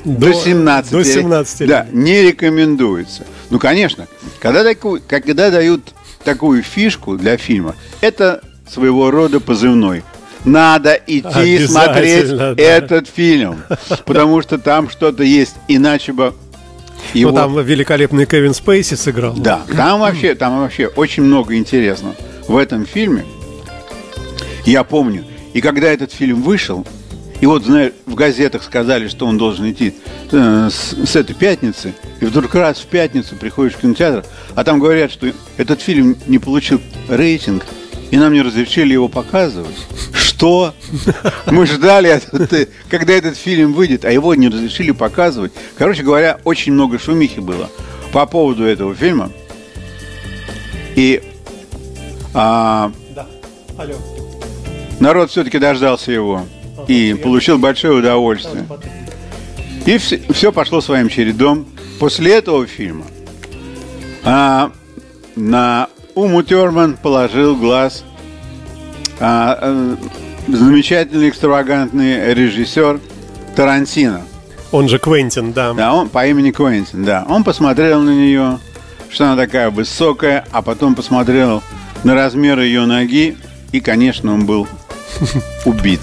до, 0.05 0.33
17 0.33 0.93
До 0.93 0.99
лет. 0.99 1.07
17 1.07 1.61
лет. 1.61 1.69
Да, 1.69 1.87
не 1.91 2.23
рекомендуется. 2.23 3.25
Ну, 3.51 3.59
конечно, 3.59 4.07
когда, 4.41 4.63
такую, 4.63 5.03
когда 5.07 5.51
дают 5.51 5.95
такую 6.23 6.63
фишку 6.63 7.17
для 7.17 7.37
фильма, 7.37 7.75
это 8.01 8.43
своего 8.69 9.11
рода 9.11 9.41
позывной. 9.41 10.05
Надо 10.47 10.99
идти 11.07 11.67
смотреть 11.67 12.37
да. 12.37 12.55
этот 12.57 13.09
фильм, 13.09 13.65
потому 14.05 14.41
что 14.41 14.59
там 14.59 14.89
что-то 14.89 15.25
есть, 15.25 15.57
иначе 15.67 16.13
бы 16.13 16.35
Ну, 17.15 17.21
его... 17.21 17.33
там 17.33 17.61
великолепный 17.61 18.27
Кевин 18.27 18.55
Спейси 18.55 18.95
сыграл. 18.95 19.35
Да, 19.35 19.63
там 19.77 20.01
вообще, 20.01 20.35
там 20.37 20.61
вообще 20.61 20.87
очень 20.87 21.25
много 21.25 21.57
интересного 21.57 22.15
в 22.47 22.57
этом 22.57 22.87
фильме. 22.87 23.25
Я 24.65 24.85
помню, 24.85 25.25
и 25.53 25.61
когда 25.61 25.89
этот 25.89 26.13
фильм 26.13 26.43
вышел, 26.43 26.87
и 27.41 27.47
вот, 27.47 27.65
знаешь, 27.65 27.93
в 28.07 28.15
газетах 28.15 28.63
сказали, 28.63 29.09
что 29.09 29.27
он 29.27 29.37
должен 29.39 29.71
идти 29.71 29.95
э, 30.31 30.71
с, 30.71 30.95
с 31.09 31.17
этой 31.17 31.35
пятницы, 31.35 31.93
и 32.21 32.25
вдруг 32.25 32.55
раз 32.55 32.79
в 32.79 32.87
пятницу 32.87 33.35
приходишь 33.35 33.75
в 33.75 33.81
кинотеатр, 33.81 34.25
а 34.55 34.65
там 34.65 34.79
говорят, 34.79 35.11
что 35.11 35.27
этот 35.57 35.83
фильм 35.83 36.17
не 36.27 36.39
получил 36.39 36.81
рейтинг, 37.09 37.67
и 38.11 38.17
нам 38.17 38.33
не 38.33 38.43
разрешили 38.43 38.93
его 38.93 39.09
показывать. 39.09 39.77
Что? 40.13 40.75
Мы 41.47 41.67
ждали, 41.67 42.21
когда 42.89 43.15
этот 43.15 43.37
фильм 43.37 43.73
выйдет, 43.73 44.05
а 44.05 44.11
его 44.11 44.35
не 44.35 44.49
разрешили 44.49 44.93
показывать. 44.93 45.53
Короче 45.77 46.03
говоря, 46.03 46.39
очень 46.45 46.73
много 46.73 46.99
шумихи 46.99 47.41
было 47.41 47.71
по 48.13 48.27
поводу 48.27 48.65
этого 48.65 48.95
фильма. 48.95 49.33
И 50.95 51.23
а, 52.33 52.93
Да. 53.15 53.27
Алло. 53.79 53.95
народ 55.01 55.31
все-таки 55.31 55.59
дождался 55.59 56.13
его 56.13 56.47
и 56.89 57.15
получил 57.15 57.59
большое 57.59 57.95
удовольствие. 57.95 58.67
И 59.85 59.99
все, 59.99 60.53
пошло 60.53 60.81
своим 60.81 61.09
чередом. 61.09 61.67
После 61.99 62.35
этого 62.35 62.67
фильма 62.67 63.07
а, 64.25 64.71
на 65.35 65.89
Уму 66.17 66.43
Терман 66.43 66.97
положил 66.97 67.55
глаз 67.55 68.03
а, 69.21 69.59
а, 69.61 69.97
замечательный 70.49 71.29
экстравагантный 71.29 72.33
режиссер 72.33 73.01
Тарантино. 73.55 74.23
Он 74.73 74.89
же 74.89 74.99
Квентин, 74.99 75.53
да. 75.53 75.75
Да, 75.75 75.93
он 75.93 76.09
по 76.09 76.27
имени 76.27 76.53
Квентин, 76.53 77.05
да. 77.05 77.27
Он 77.29 77.45
посмотрел 77.45 78.01
на 78.01 78.13
нее, 78.15 78.59
что 79.11 79.25
она 79.27 79.37
такая 79.37 79.69
высокая, 79.69 80.47
а 80.53 80.63
потом 80.63 80.95
посмотрел 80.95 81.63
на 82.03 82.15
размеры 82.15 82.65
ее 82.65 82.87
ноги, 82.87 83.37
и, 83.73 83.81
конечно, 83.81 84.33
он 84.33 84.47
был 84.47 84.67
убит. 85.67 86.01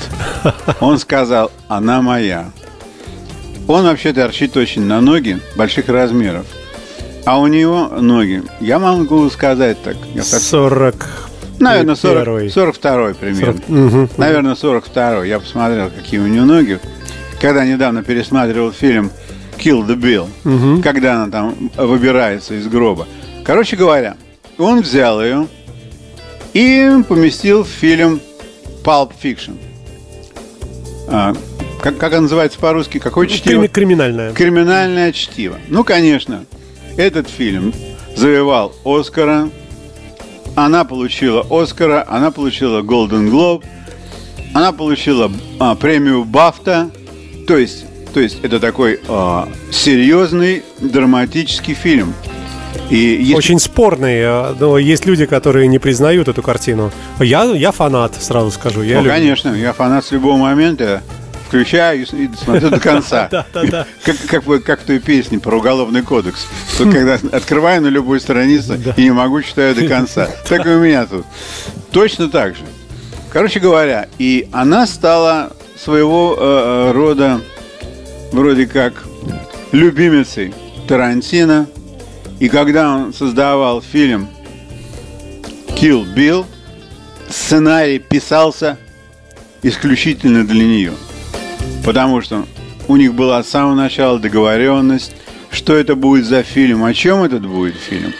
Он 0.80 1.00
сказал, 1.00 1.52
она 1.68 2.04
моя. 2.04 2.52
Он 3.68 3.84
вообще 3.84 4.14
торчит 4.14 4.56
очень 4.58 4.84
на 4.84 5.02
ноги 5.02 5.40
больших 5.56 5.90
размеров. 5.90 6.46
А 7.26 7.40
у 7.40 7.48
него 7.48 7.88
ноги, 7.88 8.44
я 8.60 8.80
могу 8.80 9.30
сказать 9.30 9.82
так, 9.84 9.96
я 10.14 10.24
так 10.24 10.42
40. 10.42 11.30
Наверное, 11.60 11.96
Первый. 11.96 12.50
40, 12.50 12.76
42 12.76 13.14
примерно. 13.14 13.54
40, 13.54 13.70
мгм. 13.70 14.10
Наверное, 14.18 14.56
42 14.56 15.24
Я 15.26 15.40
посмотрел, 15.40 15.90
какие 15.90 16.20
у 16.20 16.28
нее 16.28 16.44
ноги. 16.44 16.80
Когда 17.40 17.66
недавно 17.66 18.04
пересматривал 18.04 18.72
фильм 18.72 19.12
Kill 19.58 19.86
the 19.88 19.96
Bill, 19.96 20.82
когда 20.82 21.14
она 21.24 21.32
там 21.32 21.72
выбирается 21.78 22.56
из 22.56 22.68
гроба. 22.68 23.08
Короче 23.46 23.76
говоря, 23.78 24.16
он 24.58 24.82
взял 24.82 25.22
ее 25.24 25.48
и 26.54 26.90
поместил 27.08 27.64
в 27.64 27.68
фильм 27.68 28.20
Pulp 28.84 29.12
Fiction. 29.22 29.58
А, 31.08 31.34
как, 31.82 31.98
как 31.98 32.14
он 32.14 32.24
называется 32.24 32.60
по-русски? 32.60 32.98
Какое 32.98 33.28
чтиво? 33.28 33.62
Крими- 33.64 33.68
Криминальная. 33.68 34.34
Криминальное 34.34 35.12
чтиво. 35.12 35.58
Ну, 35.68 35.84
конечно, 35.84 36.46
этот 36.98 37.30
фильм 37.30 37.74
завоевал 38.16 38.74
Оскара. 38.86 39.50
она 40.56 40.84
получила 40.84 41.46
Оскара, 41.50 42.06
она 42.08 42.32
получила 42.32 42.82
Golden 42.82 43.30
Globe, 43.30 43.64
она 44.54 44.72
получила 44.72 45.32
а, 45.60 45.76
премию 45.76 46.26
Бафта. 46.26 46.90
То 47.48 47.58
есть, 47.58 47.86
то 48.14 48.20
есть 48.20 48.38
это 48.44 48.60
такой 48.60 49.00
а, 49.08 49.50
серьезный 49.72 50.64
драматический 50.80 51.74
фильм. 51.74 52.14
И 52.90 52.98
если... 52.98 53.34
Очень 53.36 53.60
спорный, 53.60 54.22
а, 54.24 54.56
но 54.60 54.78
есть 54.78 55.06
люди, 55.06 55.26
которые 55.26 55.68
не 55.68 55.80
признают 55.80 56.28
эту 56.28 56.44
картину. 56.44 56.92
Я, 57.20 57.44
я 57.46 57.72
фанат, 57.72 58.16
сразу 58.22 58.52
скажу. 58.52 58.84
Я 58.84 58.98
ну, 58.98 59.04
люблю. 59.04 59.12
конечно, 59.12 59.50
я 59.50 59.74
фанат 59.74 60.06
с 60.06 60.12
любого 60.12 60.38
момента 60.38 61.02
включаю 61.54 62.02
и 62.02 62.30
смотрю 62.36 62.70
до 62.72 62.80
конца. 62.80 63.30
Как, 64.04 64.18
как, 64.28 64.64
как 64.64 64.82
в 64.82 64.86
той 64.86 65.00
песне 65.00 65.40
про 65.40 65.58
уголовный 65.58 66.02
кодекс. 66.02 66.48
Что 66.74 66.90
когда 66.90 67.20
открываю 67.32 67.82
на 67.82 67.88
любой 67.88 68.20
странице 68.20 68.80
и 68.98 69.04
не 69.04 69.12
могу 69.12 69.42
читаю 69.42 69.76
до 69.76 69.88
конца. 69.88 70.28
Так 70.50 70.66
и 70.66 70.70
у 70.70 70.80
меня 70.80 71.06
тут. 71.06 71.26
Точно 71.92 72.30
так 72.30 72.56
же. 72.56 72.64
Короче 73.32 73.60
говоря, 73.60 74.08
и 74.18 74.48
она 74.52 74.88
стала 74.88 75.54
своего 75.78 76.36
э, 76.38 76.42
э 76.42 76.92
рода 76.92 77.42
вроде 78.32 78.66
как 78.66 79.04
любимицей 79.72 80.54
Тарантино. 80.88 81.68
И 82.40 82.50
когда 82.50 82.96
он 82.96 83.14
создавал 83.14 83.82
фильм 83.82 84.28
Kill 85.70 86.14
Bill, 86.16 86.46
сценарий 87.30 88.00
писался 88.00 88.78
исключительно 89.62 90.46
для 90.46 90.66
нее. 90.66 90.94
Потому 91.86 92.22
что 92.22 92.46
у 92.88 92.96
них 92.96 93.14
была 93.14 93.44
с 93.44 93.50
самого 93.50 93.76
начала 93.76 94.20
договоренность, 94.20 95.16
что 95.52 95.76
это 95.76 95.96
будет 95.96 96.26
за 96.26 96.44
фильм, 96.44 96.84
о 96.84 96.94
чем 96.94 97.24
этот 97.24 97.46
будет 97.46 97.76
фильм. 97.76 98.14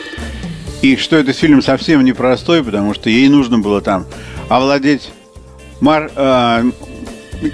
И 0.82 0.98
что 0.98 1.16
этот 1.16 1.36
фильм 1.36 1.62
совсем 1.62 2.04
непростой, 2.04 2.64
потому 2.64 2.94
что 2.94 3.10
ей 3.10 3.30
нужно 3.30 3.60
было 3.60 3.82
там 3.82 4.06
овладеть 4.50 5.12
мар, 5.80 6.12
э, 6.16 6.72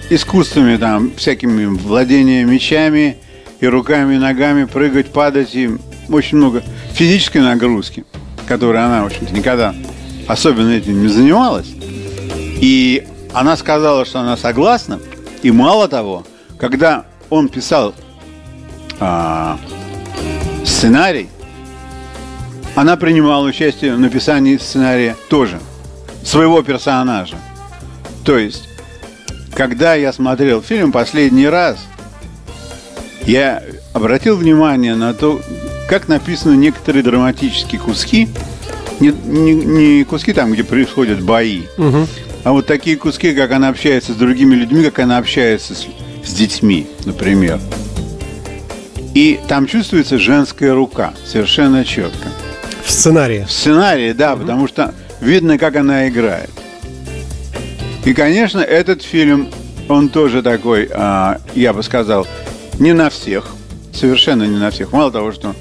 искусствами, 0.09 0.77
там, 0.77 1.11
всякими 1.15 1.65
владением 1.65 2.51
мечами 2.51 3.17
и 3.59 3.67
руками, 3.67 4.15
и 4.15 4.17
ногами, 4.17 4.65
прыгать, 4.65 5.11
падать, 5.11 5.55
и 5.55 5.69
очень 6.09 6.37
много 6.37 6.63
физической 6.93 7.39
нагрузки, 7.39 8.05
которой 8.47 8.83
она, 8.83 9.03
в 9.03 9.07
общем-то, 9.07 9.33
никогда 9.33 9.75
особенно 10.27 10.71
этим 10.71 11.01
не 11.01 11.07
занималась. 11.07 11.67
И 12.61 13.05
она 13.33 13.57
сказала, 13.57 14.05
что 14.05 14.19
она 14.19 14.37
согласна, 14.37 14.99
и 15.41 15.51
мало 15.51 15.87
того, 15.87 16.25
когда 16.57 17.05
он 17.29 17.49
писал 17.49 17.93
а, 18.99 19.57
сценарий, 20.65 21.29
она 22.75 22.97
принимала 22.97 23.45
участие 23.45 23.95
в 23.95 23.99
написании 23.99 24.57
сценария 24.57 25.15
тоже, 25.29 25.59
своего 26.23 26.61
персонажа. 26.61 27.37
То 28.23 28.37
есть, 28.37 28.69
когда 29.55 29.95
я 29.95 30.13
смотрел 30.13 30.61
фильм 30.61 30.91
последний 30.91 31.47
раз, 31.47 31.79
я 33.25 33.63
обратил 33.93 34.37
внимание 34.37 34.95
на 34.95 35.13
то, 35.13 35.41
как 35.89 36.07
написаны 36.07 36.55
некоторые 36.55 37.03
драматические 37.03 37.81
куски, 37.81 38.29
не, 38.99 39.09
не, 39.09 39.53
не 39.53 40.03
куски 40.03 40.33
там, 40.33 40.51
где 40.51 40.63
происходят 40.63 41.21
бои, 41.21 41.63
угу. 41.77 42.07
А 42.43 42.51
вот 42.51 42.65
такие 42.65 42.95
куски, 42.97 43.33
как 43.33 43.51
она 43.51 43.69
общается 43.69 44.13
с 44.13 44.15
другими 44.15 44.55
людьми, 44.55 44.83
как 44.83 44.99
она 44.99 45.17
общается 45.17 45.75
с, 45.75 45.87
с 46.23 46.33
детьми, 46.33 46.87
например. 47.05 47.59
И 49.13 49.39
там 49.47 49.65
чувствуется 49.65 50.17
женская 50.17 50.73
рука, 50.73 51.13
совершенно 51.25 51.83
четко. 51.83 52.29
В 52.85 52.91
сценарии. 52.91 53.45
В 53.47 53.51
сценарии, 53.51 54.13
да, 54.13 54.33
угу. 54.33 54.41
потому 54.41 54.67
что 54.67 54.93
видно, 55.19 55.57
как 55.57 55.75
она 55.75 56.07
играет. 56.07 56.51
И, 58.05 58.13
конечно, 58.13 58.59
этот 58.59 59.03
фильм, 59.03 59.49
он 59.89 60.09
тоже 60.09 60.41
такой, 60.41 60.89
а, 60.93 61.39
я 61.55 61.73
бы 61.73 61.83
сказал, 61.83 62.25
не 62.79 62.93
на 62.93 63.09
всех, 63.09 63.47
совершенно 63.93 64.43
не 64.43 64.57
на 64.57 64.71
всех. 64.71 64.93
Мало 64.93 65.11
того, 65.11 65.31
что 65.31 65.53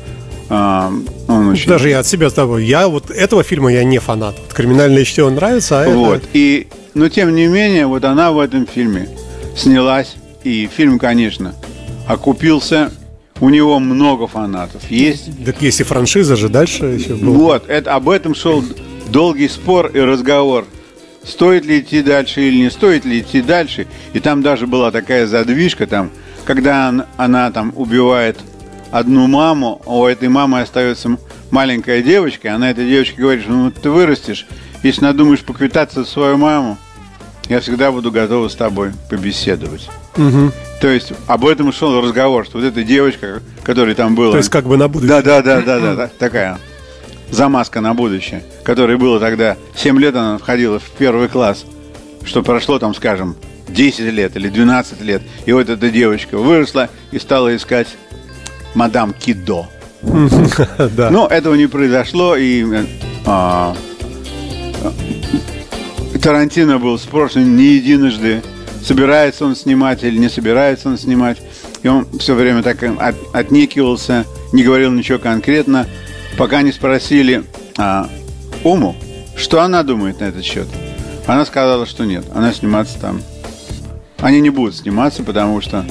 а, 0.48 0.92
он 1.38 1.48
очень... 1.50 1.68
Даже 1.68 1.88
я 1.88 2.00
от 2.00 2.06
себя 2.06 2.30
с 2.30 2.32
тобой. 2.34 2.64
Я 2.64 2.88
вот 2.88 3.10
этого 3.10 3.42
фильма 3.42 3.72
я 3.72 3.84
не 3.84 3.98
фанат. 3.98 4.36
Криминальное 4.52 5.04
чтиво 5.04 5.30
нравится, 5.30 5.82
а 5.82 5.88
вот. 5.88 6.18
Это... 6.18 6.26
И, 6.32 6.66
но 6.94 7.08
тем 7.08 7.34
не 7.34 7.46
менее, 7.46 7.86
вот 7.86 8.04
она 8.04 8.32
в 8.32 8.38
этом 8.38 8.66
фильме 8.66 9.08
снялась. 9.56 10.16
И 10.44 10.68
фильм, 10.72 10.98
конечно, 10.98 11.54
окупился. 12.06 12.90
У 13.40 13.50
него 13.50 13.78
много 13.78 14.26
фанатов. 14.26 14.90
Есть. 14.90 15.30
Так 15.44 15.62
есть 15.62 15.80
и 15.80 15.84
франшиза 15.84 16.34
же 16.34 16.48
дальше 16.48 16.86
еще 16.86 17.14
была. 17.14 17.36
Вот, 17.36 17.64
это, 17.68 17.94
об 17.94 18.08
этом 18.08 18.34
шел 18.34 18.64
долгий 19.10 19.48
спор 19.48 19.86
и 19.94 20.00
разговор. 20.00 20.64
Стоит 21.22 21.64
ли 21.64 21.80
идти 21.80 22.02
дальше 22.02 22.40
или 22.40 22.56
не 22.56 22.70
стоит 22.70 23.04
ли 23.04 23.20
идти 23.20 23.42
дальше. 23.42 23.86
И 24.12 24.20
там 24.20 24.42
даже 24.42 24.66
была 24.66 24.90
такая 24.90 25.26
задвижка, 25.26 25.86
там, 25.86 26.10
когда 26.44 26.88
она, 26.88 27.06
она 27.16 27.50
там 27.52 27.72
убивает 27.76 28.38
одну 28.90 29.26
маму, 29.26 29.80
а 29.86 29.98
у 29.98 30.06
этой 30.06 30.28
мамы 30.28 30.60
остается 30.60 31.18
маленькая 31.50 32.02
девочка, 32.02 32.54
она 32.54 32.70
этой 32.70 32.88
девочке 32.88 33.20
говорит, 33.20 33.42
что 33.42 33.52
ну 33.52 33.70
ты 33.70 33.90
вырастешь, 33.90 34.46
если 34.82 35.02
надумаешь 35.02 35.40
поквитаться 35.40 36.04
за 36.04 36.10
свою 36.10 36.36
маму, 36.36 36.78
я 37.48 37.60
всегда 37.60 37.90
буду 37.90 38.10
готова 38.10 38.48
с 38.48 38.54
тобой 38.54 38.92
побеседовать. 39.10 39.88
Угу. 40.16 40.52
То 40.80 40.88
есть 40.88 41.12
об 41.26 41.46
этом 41.46 41.72
шел 41.72 42.00
разговор, 42.00 42.44
что 42.44 42.58
вот 42.58 42.64
эта 42.64 42.82
девочка, 42.82 43.42
которая 43.64 43.94
там 43.94 44.14
была... 44.14 44.32
То 44.32 44.38
есть 44.38 44.50
как 44.50 44.66
бы 44.66 44.76
на 44.76 44.88
будущее. 44.88 45.08
Да, 45.08 45.22
да, 45.22 45.42
да, 45.42 45.80
да, 45.80 45.94
да, 45.94 46.10
такая 46.18 46.58
замазка 47.30 47.80
на 47.80 47.94
будущее, 47.94 48.42
которой 48.64 48.96
было 48.96 49.20
тогда 49.20 49.56
7 49.76 49.98
лет, 49.98 50.14
она 50.14 50.38
входила 50.38 50.78
в 50.78 50.90
первый 50.98 51.28
класс, 51.28 51.64
что 52.24 52.42
прошло 52.42 52.78
там, 52.78 52.94
скажем, 52.94 53.36
10 53.68 54.00
лет 54.12 54.36
или 54.36 54.48
12 54.48 55.00
лет, 55.02 55.22
и 55.44 55.52
вот 55.52 55.68
эта 55.68 55.90
девочка 55.90 56.38
выросла 56.38 56.88
и 57.12 57.18
стала 57.18 57.54
искать 57.54 57.88
мадам 58.74 59.12
Кидо. 59.12 59.68
Но 60.02 61.26
этого 61.26 61.54
не 61.54 61.66
произошло, 61.66 62.36
и 62.36 62.64
а, 63.26 63.74
Тарантино 66.22 66.78
был 66.78 66.98
спрошен 66.98 67.56
не 67.56 67.74
единожды, 67.74 68.42
собирается 68.84 69.44
он 69.44 69.56
снимать 69.56 70.04
или 70.04 70.18
не 70.18 70.28
собирается 70.28 70.88
он 70.88 70.98
снимать. 70.98 71.38
И 71.82 71.88
он 71.88 72.06
все 72.18 72.34
время 72.34 72.62
так 72.62 72.82
от, 72.82 73.14
отнекивался, 73.32 74.24
не 74.52 74.64
говорил 74.64 74.90
ничего 74.90 75.18
конкретно, 75.18 75.86
пока 76.36 76.62
не 76.62 76.72
спросили 76.72 77.44
а, 77.76 78.08
Уму, 78.64 78.96
что 79.36 79.60
она 79.60 79.82
думает 79.84 80.20
на 80.20 80.24
этот 80.24 80.44
счет. 80.44 80.66
Она 81.26 81.44
сказала, 81.44 81.86
что 81.86 82.04
нет, 82.04 82.24
она 82.34 82.52
сниматься 82.52 82.98
там. 82.98 83.22
Они 84.18 84.40
не 84.40 84.50
будут 84.50 84.74
сниматься, 84.74 85.22
потому 85.22 85.60
что 85.60 85.84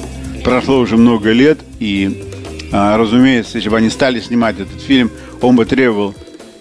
прошло 0.44 0.78
уже 0.78 0.96
много 0.96 1.32
лет, 1.32 1.58
и 1.78 2.24
разумеется, 2.72 3.58
если 3.58 3.68
бы 3.68 3.76
они 3.76 3.90
стали 3.90 4.20
снимать 4.20 4.58
этот 4.60 4.80
фильм, 4.80 5.10
он 5.40 5.56
бы 5.56 5.64
требовал 5.64 6.14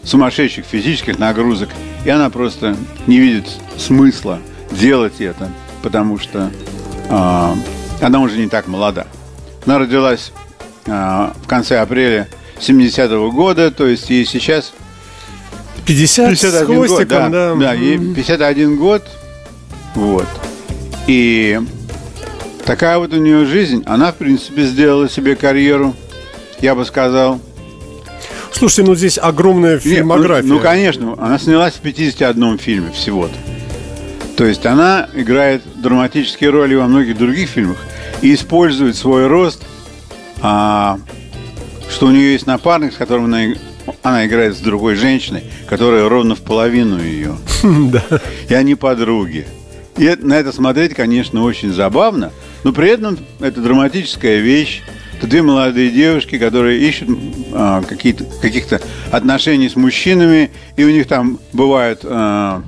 сумасшедших 0.04 0.66
физических 0.66 1.20
нагрузок, 1.20 1.70
и 2.06 2.10
она 2.10 2.30
просто 2.30 2.76
не 3.08 3.20
видит 3.20 3.46
смысла 3.78 4.40
делать 4.72 5.20
это, 5.20 5.52
потому 5.82 6.18
что 6.18 6.50
э, 7.10 7.54
она 8.02 8.20
уже 8.20 8.38
не 8.38 8.48
так 8.48 8.68
молода. 8.68 9.08
Она 9.66 9.80
родилась 9.80 10.32
э, 10.86 10.92
в 11.44 11.48
конце 11.48 11.80
апреля 11.80 12.30
70-го 12.60 13.32
года, 13.32 13.70
то 13.70 13.86
есть 13.86 14.10
ей 14.10 14.26
сейчас 14.26 14.74
50 15.86 16.30
51 16.32 16.64
с 16.64 16.90
год, 16.90 17.08
да, 17.08 17.30
да. 17.30 17.56
Да, 17.56 17.74
ей 17.74 17.98
51 17.98 18.78
год, 18.78 19.04
вот. 19.94 20.28
И 21.08 21.60
Такая 22.68 22.98
вот 22.98 23.14
у 23.14 23.18
нее 23.18 23.46
жизнь. 23.46 23.84
Она, 23.86 24.12
в 24.12 24.16
принципе, 24.16 24.66
сделала 24.66 25.10
себе 25.10 25.38
карьеру, 25.38 25.96
я 26.60 26.76
бы 26.76 26.84
сказал. 26.84 27.40
Слушайте, 28.52 28.84
ну 28.84 28.94
здесь 28.94 29.18
огромная 29.18 29.80
фильмография. 29.80 30.42
Нет, 30.42 30.50
ну, 30.50 30.56
ну, 30.56 30.60
конечно, 30.60 31.16
она 31.18 31.40
снялась 31.40 31.76
в 31.76 31.80
51 31.80 32.58
фильме 32.58 32.92
всего-то. 32.92 33.36
То 34.36 34.44
есть 34.44 34.66
она 34.66 35.08
играет 35.14 35.62
драматические 35.82 36.50
роли 36.50 36.76
во 36.76 36.88
многих 36.88 37.18
других 37.18 37.48
фильмах 37.48 37.78
и 38.22 38.34
использует 38.34 38.98
свой 38.98 39.28
рост, 39.28 39.64
а, 40.42 41.00
что 41.90 42.08
у 42.08 42.12
нее 42.12 42.34
есть 42.34 42.48
напарник, 42.48 42.92
с 42.92 42.98
которым 42.98 43.26
она, 43.26 43.44
она 44.04 44.26
играет 44.26 44.58
с 44.58 44.60
другой 44.60 44.96
женщиной, 44.96 45.46
которая 45.70 46.10
ровно 46.10 46.36
в 46.36 46.42
половину 46.42 47.02
ее. 47.02 47.38
И 48.50 48.54
они 48.54 48.76
подруги. 48.76 49.48
И 49.98 50.16
на 50.20 50.34
это 50.34 50.52
смотреть, 50.52 50.94
конечно, 50.94 51.44
очень 51.44 51.74
забавно, 51.74 52.32
но 52.68 52.74
при 52.74 52.90
этом 52.90 53.18
это 53.40 53.62
драматическая 53.62 54.40
вещь. 54.40 54.82
Это 55.18 55.26
две 55.26 55.42
молодые 55.42 55.90
девушки, 55.90 56.38
которые 56.38 56.82
ищут 56.82 57.08
а, 57.54 57.82
какие-то, 57.82 58.26
каких-то 58.42 58.82
отношений 59.10 59.70
с 59.70 59.78
мужчинами, 59.78 60.52
и 60.76 60.84
у 60.84 60.90
них 60.90 61.08
там 61.08 61.40
бывают... 61.54 62.02
А, 62.04 62.62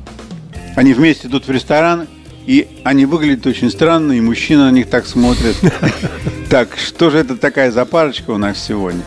они 0.77 0.93
вместе 0.93 1.27
идут 1.27 1.47
в 1.49 1.51
ресторан, 1.51 2.07
и 2.45 2.69
они 2.85 3.05
выглядят 3.05 3.45
очень 3.45 3.69
странно, 3.69 4.13
и 4.13 4.21
мужчины 4.21 4.63
на 4.63 4.71
них 4.71 4.89
так 4.89 5.05
смотрят. 5.05 5.57
Так, 6.49 6.77
что 6.77 7.09
же 7.09 7.17
это 7.17 7.35
такая 7.35 7.69
за 7.69 7.83
парочка 7.83 8.31
у 8.31 8.37
нас 8.37 8.57
сегодня? 8.57 9.03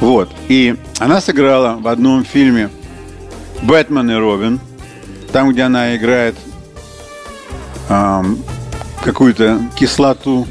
Вот. 0.00 0.30
И 0.48 0.76
она 1.00 1.20
сыграла 1.20 1.76
в 1.76 1.88
одном 1.88 2.24
фильме 2.24 2.70
Бэтмен 3.64 4.12
и 4.12 4.14
Робин. 4.14 4.60
Там, 5.32 5.50
где 5.50 5.62
она 5.62 5.96
играет 5.96 6.36
какую-то 9.06 9.60
кислоту, 9.76 10.48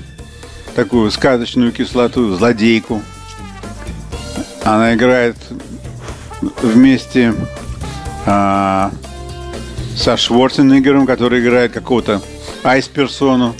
такую 0.75 1.11
сказочную 1.11 1.73
кислоту, 1.73 2.33
злодейку. 2.35 3.01
Она 4.63 4.95
играет 4.95 5.35
вместе 6.61 7.33
а, 8.25 8.91
со 9.97 10.15
Шварценеггером, 10.15 11.05
который 11.05 11.41
играет 11.41 11.73
какого-то 11.73 12.21
айс-персону. 12.63 13.55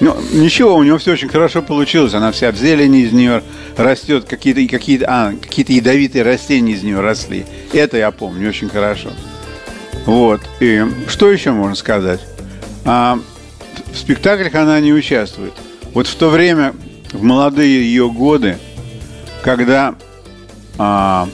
Ну, 0.00 0.16
ничего, 0.32 0.74
у 0.74 0.82
него 0.82 0.98
все 0.98 1.12
очень 1.12 1.28
хорошо 1.28 1.62
получилось. 1.62 2.14
Она 2.14 2.32
вся 2.32 2.50
в 2.50 2.56
зелени 2.56 3.02
из 3.02 3.12
нее 3.12 3.44
растет. 3.76 4.24
Какие-то 4.28 4.68
какие 4.68 5.00
а, 5.04 5.32
какие 5.40 5.76
ядовитые 5.76 6.24
растения 6.24 6.72
из 6.72 6.82
нее 6.82 6.98
росли. 6.98 7.46
Это 7.72 7.96
я 7.96 8.10
помню 8.10 8.48
очень 8.48 8.68
хорошо. 8.68 9.10
Вот. 10.04 10.40
И 10.58 10.84
что 11.06 11.30
еще 11.30 11.52
можно 11.52 11.76
сказать? 11.76 12.20
А, 12.84 13.20
в 13.92 13.96
спектаклях 13.96 14.54
она 14.54 14.80
не 14.80 14.92
участвует. 14.92 15.52
Вот 15.92 16.06
в 16.06 16.14
то 16.16 16.28
время, 16.28 16.74
в 17.12 17.22
молодые 17.22 17.82
ее 17.84 18.10
годы, 18.10 18.58
когда 19.42 19.94
а, 20.78 21.28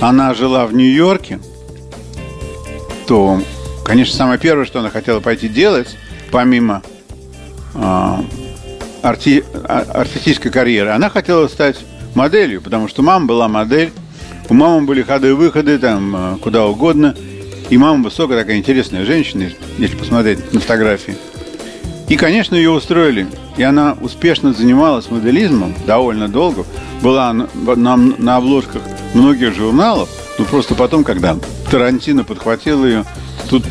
она 0.00 0.34
жила 0.34 0.66
в 0.66 0.74
Нью-Йорке, 0.74 1.40
то, 3.06 3.42
конечно, 3.84 4.16
самое 4.16 4.38
первое, 4.38 4.64
что 4.64 4.80
она 4.80 4.90
хотела 4.90 5.20
пойти 5.20 5.48
делать, 5.48 5.96
помимо 6.30 6.82
а, 7.74 8.24
арти, 9.02 9.44
а, 9.64 9.84
артистической 9.94 10.50
карьеры, 10.50 10.90
она 10.90 11.10
хотела 11.10 11.48
стать 11.48 11.76
моделью, 12.14 12.62
потому 12.62 12.88
что 12.88 13.02
мама 13.02 13.26
была 13.26 13.48
модель, 13.48 13.92
у 14.48 14.54
мамы 14.54 14.86
были 14.86 15.02
ходы-выходы 15.02 15.78
там 15.78 16.14
а, 16.14 16.38
куда 16.38 16.66
угодно, 16.66 17.14
и 17.70 17.78
мама 17.78 18.04
высокая, 18.04 18.38
такая 18.38 18.56
интересная 18.56 19.04
женщина, 19.04 19.50
если 19.78 19.96
посмотреть 19.96 20.52
на 20.52 20.60
фотографии. 20.60 21.16
И, 22.08 22.16
конечно, 22.16 22.54
ее 22.54 22.70
устроили. 22.70 23.26
И 23.56 23.62
она 23.62 23.96
успешно 24.00 24.52
занималась 24.52 25.10
моделизмом 25.10 25.74
довольно 25.86 26.28
долго. 26.28 26.64
Была 27.00 27.32
на, 27.32 27.48
на, 27.54 27.96
на 27.96 28.36
обложках 28.36 28.82
многих 29.14 29.54
журналов. 29.54 30.08
Но 30.38 30.44
просто 30.44 30.74
потом, 30.74 31.04
когда 31.04 31.38
Тарантино 31.70 32.24
подхватил 32.24 32.84
ее, 32.84 33.04
тут 33.48 33.64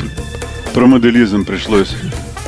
про 0.74 0.88
моделизм 0.88 1.46
пришлось 1.46 1.96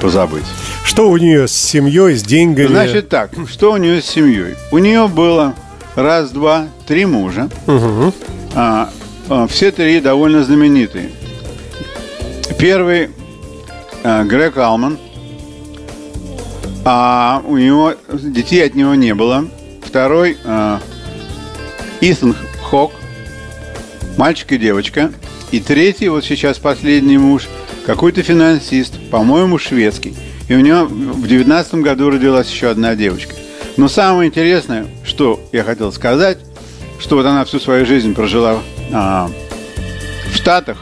позабыть. 0.02 0.46
Что 0.84 1.10
у 1.10 1.18
нее 1.18 1.48
с 1.48 1.54
семьей, 1.54 2.16
с 2.16 2.24
деньгами? 2.24 2.68
Значит 2.68 3.10
так, 3.10 3.32
что 3.48 3.74
у 3.74 3.78
нее 3.78 4.02
с 4.02 4.06
семьей? 4.06 4.56
У 4.72 4.78
нее 4.78 5.08
было 5.08 5.56
раз, 5.96 6.32
два, 6.32 6.68
три 6.88 7.06
мужа. 7.06 7.50
Угу. 7.68 8.14
А, 8.56 8.90
а, 9.30 9.48
все 9.48 9.72
три 9.72 10.00
довольно 10.00 10.44
знаменитые. 10.44 11.12
Первый 12.64 13.10
а, 14.06 14.24
Грег 14.24 14.56
Алман. 14.56 14.98
А 16.86 17.44
у 17.46 17.58
него 17.58 17.94
детей 18.10 18.66
от 18.66 18.74
него 18.74 18.96
не 18.96 19.14
было. 19.14 19.50
Второй 19.86 20.38
а, 20.46 20.80
Итан 22.00 22.34
Хок. 22.62 22.94
Мальчик 24.18 24.54
и 24.54 24.58
девочка. 24.58 25.12
И 25.52 25.60
третий, 25.60 26.08
вот 26.08 26.24
сейчас 26.24 26.58
последний 26.58 27.18
муж, 27.18 27.50
какой-то 27.86 28.24
финансист, 28.24 28.94
по-моему, 29.12 29.58
шведский. 29.58 30.16
И 30.48 30.56
у 30.56 30.62
него 30.62 30.86
в 30.86 31.28
девятнадцатом 31.28 31.82
году 31.82 32.10
родилась 32.10 32.50
еще 32.50 32.70
одна 32.70 32.96
девочка. 32.96 33.36
Но 33.76 33.90
самое 33.90 34.30
интересное, 34.30 34.88
что 35.04 35.46
я 35.52 35.66
хотел 35.66 35.92
сказать, 35.92 36.38
что 36.98 37.18
вот 37.18 37.26
она 37.26 37.44
всю 37.44 37.60
свою 37.60 37.86
жизнь 37.86 38.14
прожила 38.14 38.62
а, 38.94 39.30
в 40.32 40.38
Штатах, 40.38 40.78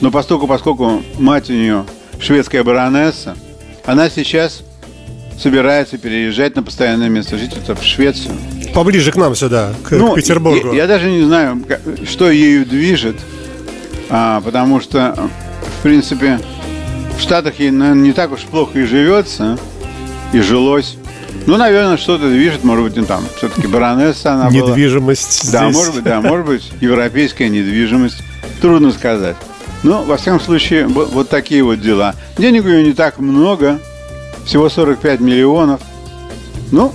но 0.00 0.10
поскольку, 0.10 0.46
поскольку 0.46 1.02
мать 1.18 1.50
у 1.50 1.52
нее 1.52 1.84
шведская 2.20 2.62
баронесса, 2.62 3.36
она 3.84 4.10
сейчас 4.10 4.62
собирается 5.38 5.98
переезжать 5.98 6.56
на 6.56 6.62
постоянное 6.62 7.08
место 7.08 7.36
жительства 7.38 7.74
в 7.74 7.82
Швецию. 7.82 8.34
Поближе 8.74 9.12
к 9.12 9.16
нам 9.16 9.34
сюда, 9.34 9.72
к, 9.84 9.90
Ну, 9.92 10.12
к 10.12 10.16
Петербургу. 10.16 10.72
Я, 10.72 10.82
я 10.82 10.86
даже 10.86 11.10
не 11.10 11.24
знаю, 11.24 11.62
что 12.08 12.30
ею 12.30 12.64
движет, 12.66 13.16
а, 14.08 14.40
потому 14.40 14.80
что, 14.80 15.28
в 15.78 15.82
принципе, 15.82 16.40
в 17.18 17.20
Штатах 17.20 17.58
ей, 17.58 17.70
наверное, 17.70 18.02
не 18.02 18.12
так 18.12 18.32
уж 18.32 18.40
плохо 18.42 18.78
и 18.78 18.84
живется, 18.84 19.58
и 20.32 20.40
жилось. 20.40 20.96
Ну, 21.46 21.56
наверное, 21.56 21.96
что-то 21.96 22.28
движет, 22.28 22.64
может 22.64 22.84
быть, 22.84 22.96
ну, 22.96 23.04
там, 23.04 23.22
все-таки 23.36 23.66
баронесса 23.66 24.32
она 24.32 24.50
была. 24.50 24.70
Недвижимость 24.70 25.52
Да, 25.52 25.64
здесь. 25.64 25.76
может 25.76 25.94
быть, 25.94 26.04
да, 26.04 26.20
может 26.20 26.46
быть, 26.46 26.72
европейская 26.80 27.48
недвижимость. 27.48 28.18
Трудно 28.60 28.90
сказать. 28.90 29.36
Но, 29.86 30.02
во 30.02 30.16
всяком 30.16 30.40
случае, 30.40 30.88
вот, 30.88 31.28
такие 31.28 31.62
вот 31.62 31.80
дела. 31.80 32.16
Денег 32.36 32.64
у 32.64 32.68
нее 32.68 32.82
не 32.82 32.92
так 32.92 33.20
много, 33.20 33.78
всего 34.44 34.68
45 34.68 35.20
миллионов. 35.20 35.80
Ну, 36.72 36.92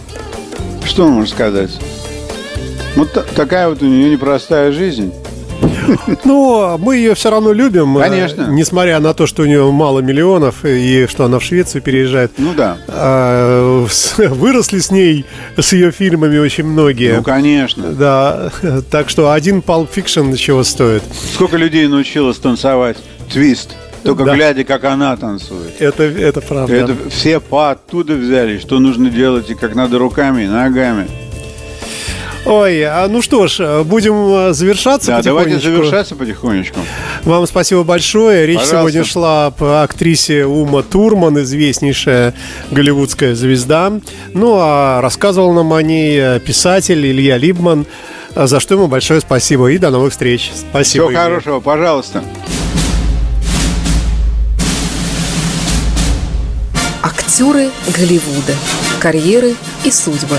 что 0.84 1.08
можно 1.08 1.26
сказать? 1.26 1.72
Вот 2.98 3.14
та- 3.14 3.22
такая 3.24 3.70
вот 3.70 3.82
у 3.82 3.86
нее 3.86 4.10
непростая 4.10 4.74
жизнь. 4.74 5.14
Но 6.26 6.78
мы 6.80 6.98
ее 6.98 7.14
все 7.16 7.30
равно 7.32 7.52
любим. 7.54 7.98
э, 7.98 8.02
Конечно. 8.02 8.48
Несмотря 8.50 9.00
на 9.00 9.14
то, 9.14 9.28
что 9.28 9.44
у 9.44 9.46
нее 9.46 9.70
мало 9.72 10.00
миллионов 10.00 10.64
и 10.66 11.08
что 11.10 11.26
она 11.26 11.40
в 11.40 11.44
Швецию 11.44 11.82
переезжает. 11.82 12.32
Ну 12.38 12.54
да. 12.54 12.78
А, 12.88 13.86
Выросли 14.18 14.80
с 14.80 14.92
ней, 14.92 15.26
с 15.58 15.74
ее 15.74 15.92
фильмами 15.92 16.38
очень 16.38 16.66
многие. 16.66 17.18
Ну, 17.18 17.24
конечно. 17.24 17.90
Да, 17.92 18.52
так 18.90 19.10
что 19.10 19.32
один 19.32 19.60
Pulp 19.60 19.90
Fiction 19.94 20.36
чего 20.36 20.64
стоит. 20.64 21.04
Сколько 21.34 21.58
людей 21.58 21.88
научилась 21.88 22.38
танцевать 22.38 22.98
твист, 23.32 23.76
только 24.04 24.24
Да. 24.26 24.36
глядя, 24.36 24.64
как 24.64 24.84
она 24.86 25.16
танцует. 25.18 25.80
Это, 25.80 26.04
это 26.04 26.42
правда. 26.42 26.74
Это 26.74 26.96
все 27.10 27.40
по 27.40 27.72
оттуда 27.72 28.14
взяли, 28.14 28.58
что 28.60 28.80
нужно 28.80 29.10
делать 29.10 29.50
и 29.50 29.56
как 29.56 29.76
надо 29.76 29.98
руками 30.00 30.44
и 30.44 30.48
ногами. 30.48 31.08
Ой, 32.46 32.84
а 32.84 33.08
ну 33.08 33.22
что 33.22 33.48
ж, 33.48 33.84
будем 33.84 34.50
э, 34.50 34.54
завершаться 34.54 35.12
Да, 35.12 35.22
давайте 35.22 35.60
завершаться 35.60 36.16
потихонечку. 36.16 36.80
Вам 37.24 37.46
спасибо 37.46 37.84
большое. 37.84 38.48
Речь 38.48 38.60
Пожалуйста. 38.60 38.78
сегодня 38.80 39.04
шла 39.04 39.52
по 39.52 39.84
актрисе 39.84 40.46
Ума 40.46 40.82
Турман, 40.82 41.40
известнейшая 41.44 42.34
голливудская 42.72 43.36
звезда. 43.36 43.94
Ну, 44.34 44.58
а 44.60 45.02
рассказывал 45.02 45.54
нам 45.54 45.72
о 45.72 45.82
ней 45.84 46.20
э, 46.20 46.40
писатель 46.40 47.06
Илья 47.06 47.38
Либман, 47.38 47.86
э, 48.34 48.48
за 48.48 48.60
что 48.60 48.74
ему 48.74 48.88
большое 48.88 49.22
спасибо. 49.22 49.68
И 49.72 49.78
до 49.78 49.92
новых 49.92 50.12
встреч. 50.12 50.52
Спасибо. 50.56 51.06
Всего 51.06 51.12
Илья. 51.12 51.24
хорошего, 51.24 51.60
пожалуйста. 51.60 52.24
Актеры 57.04 57.70
Голливуда. 57.96 58.56
Карьеры 59.00 59.54
и 59.84 59.92
судьбы. 59.92 60.38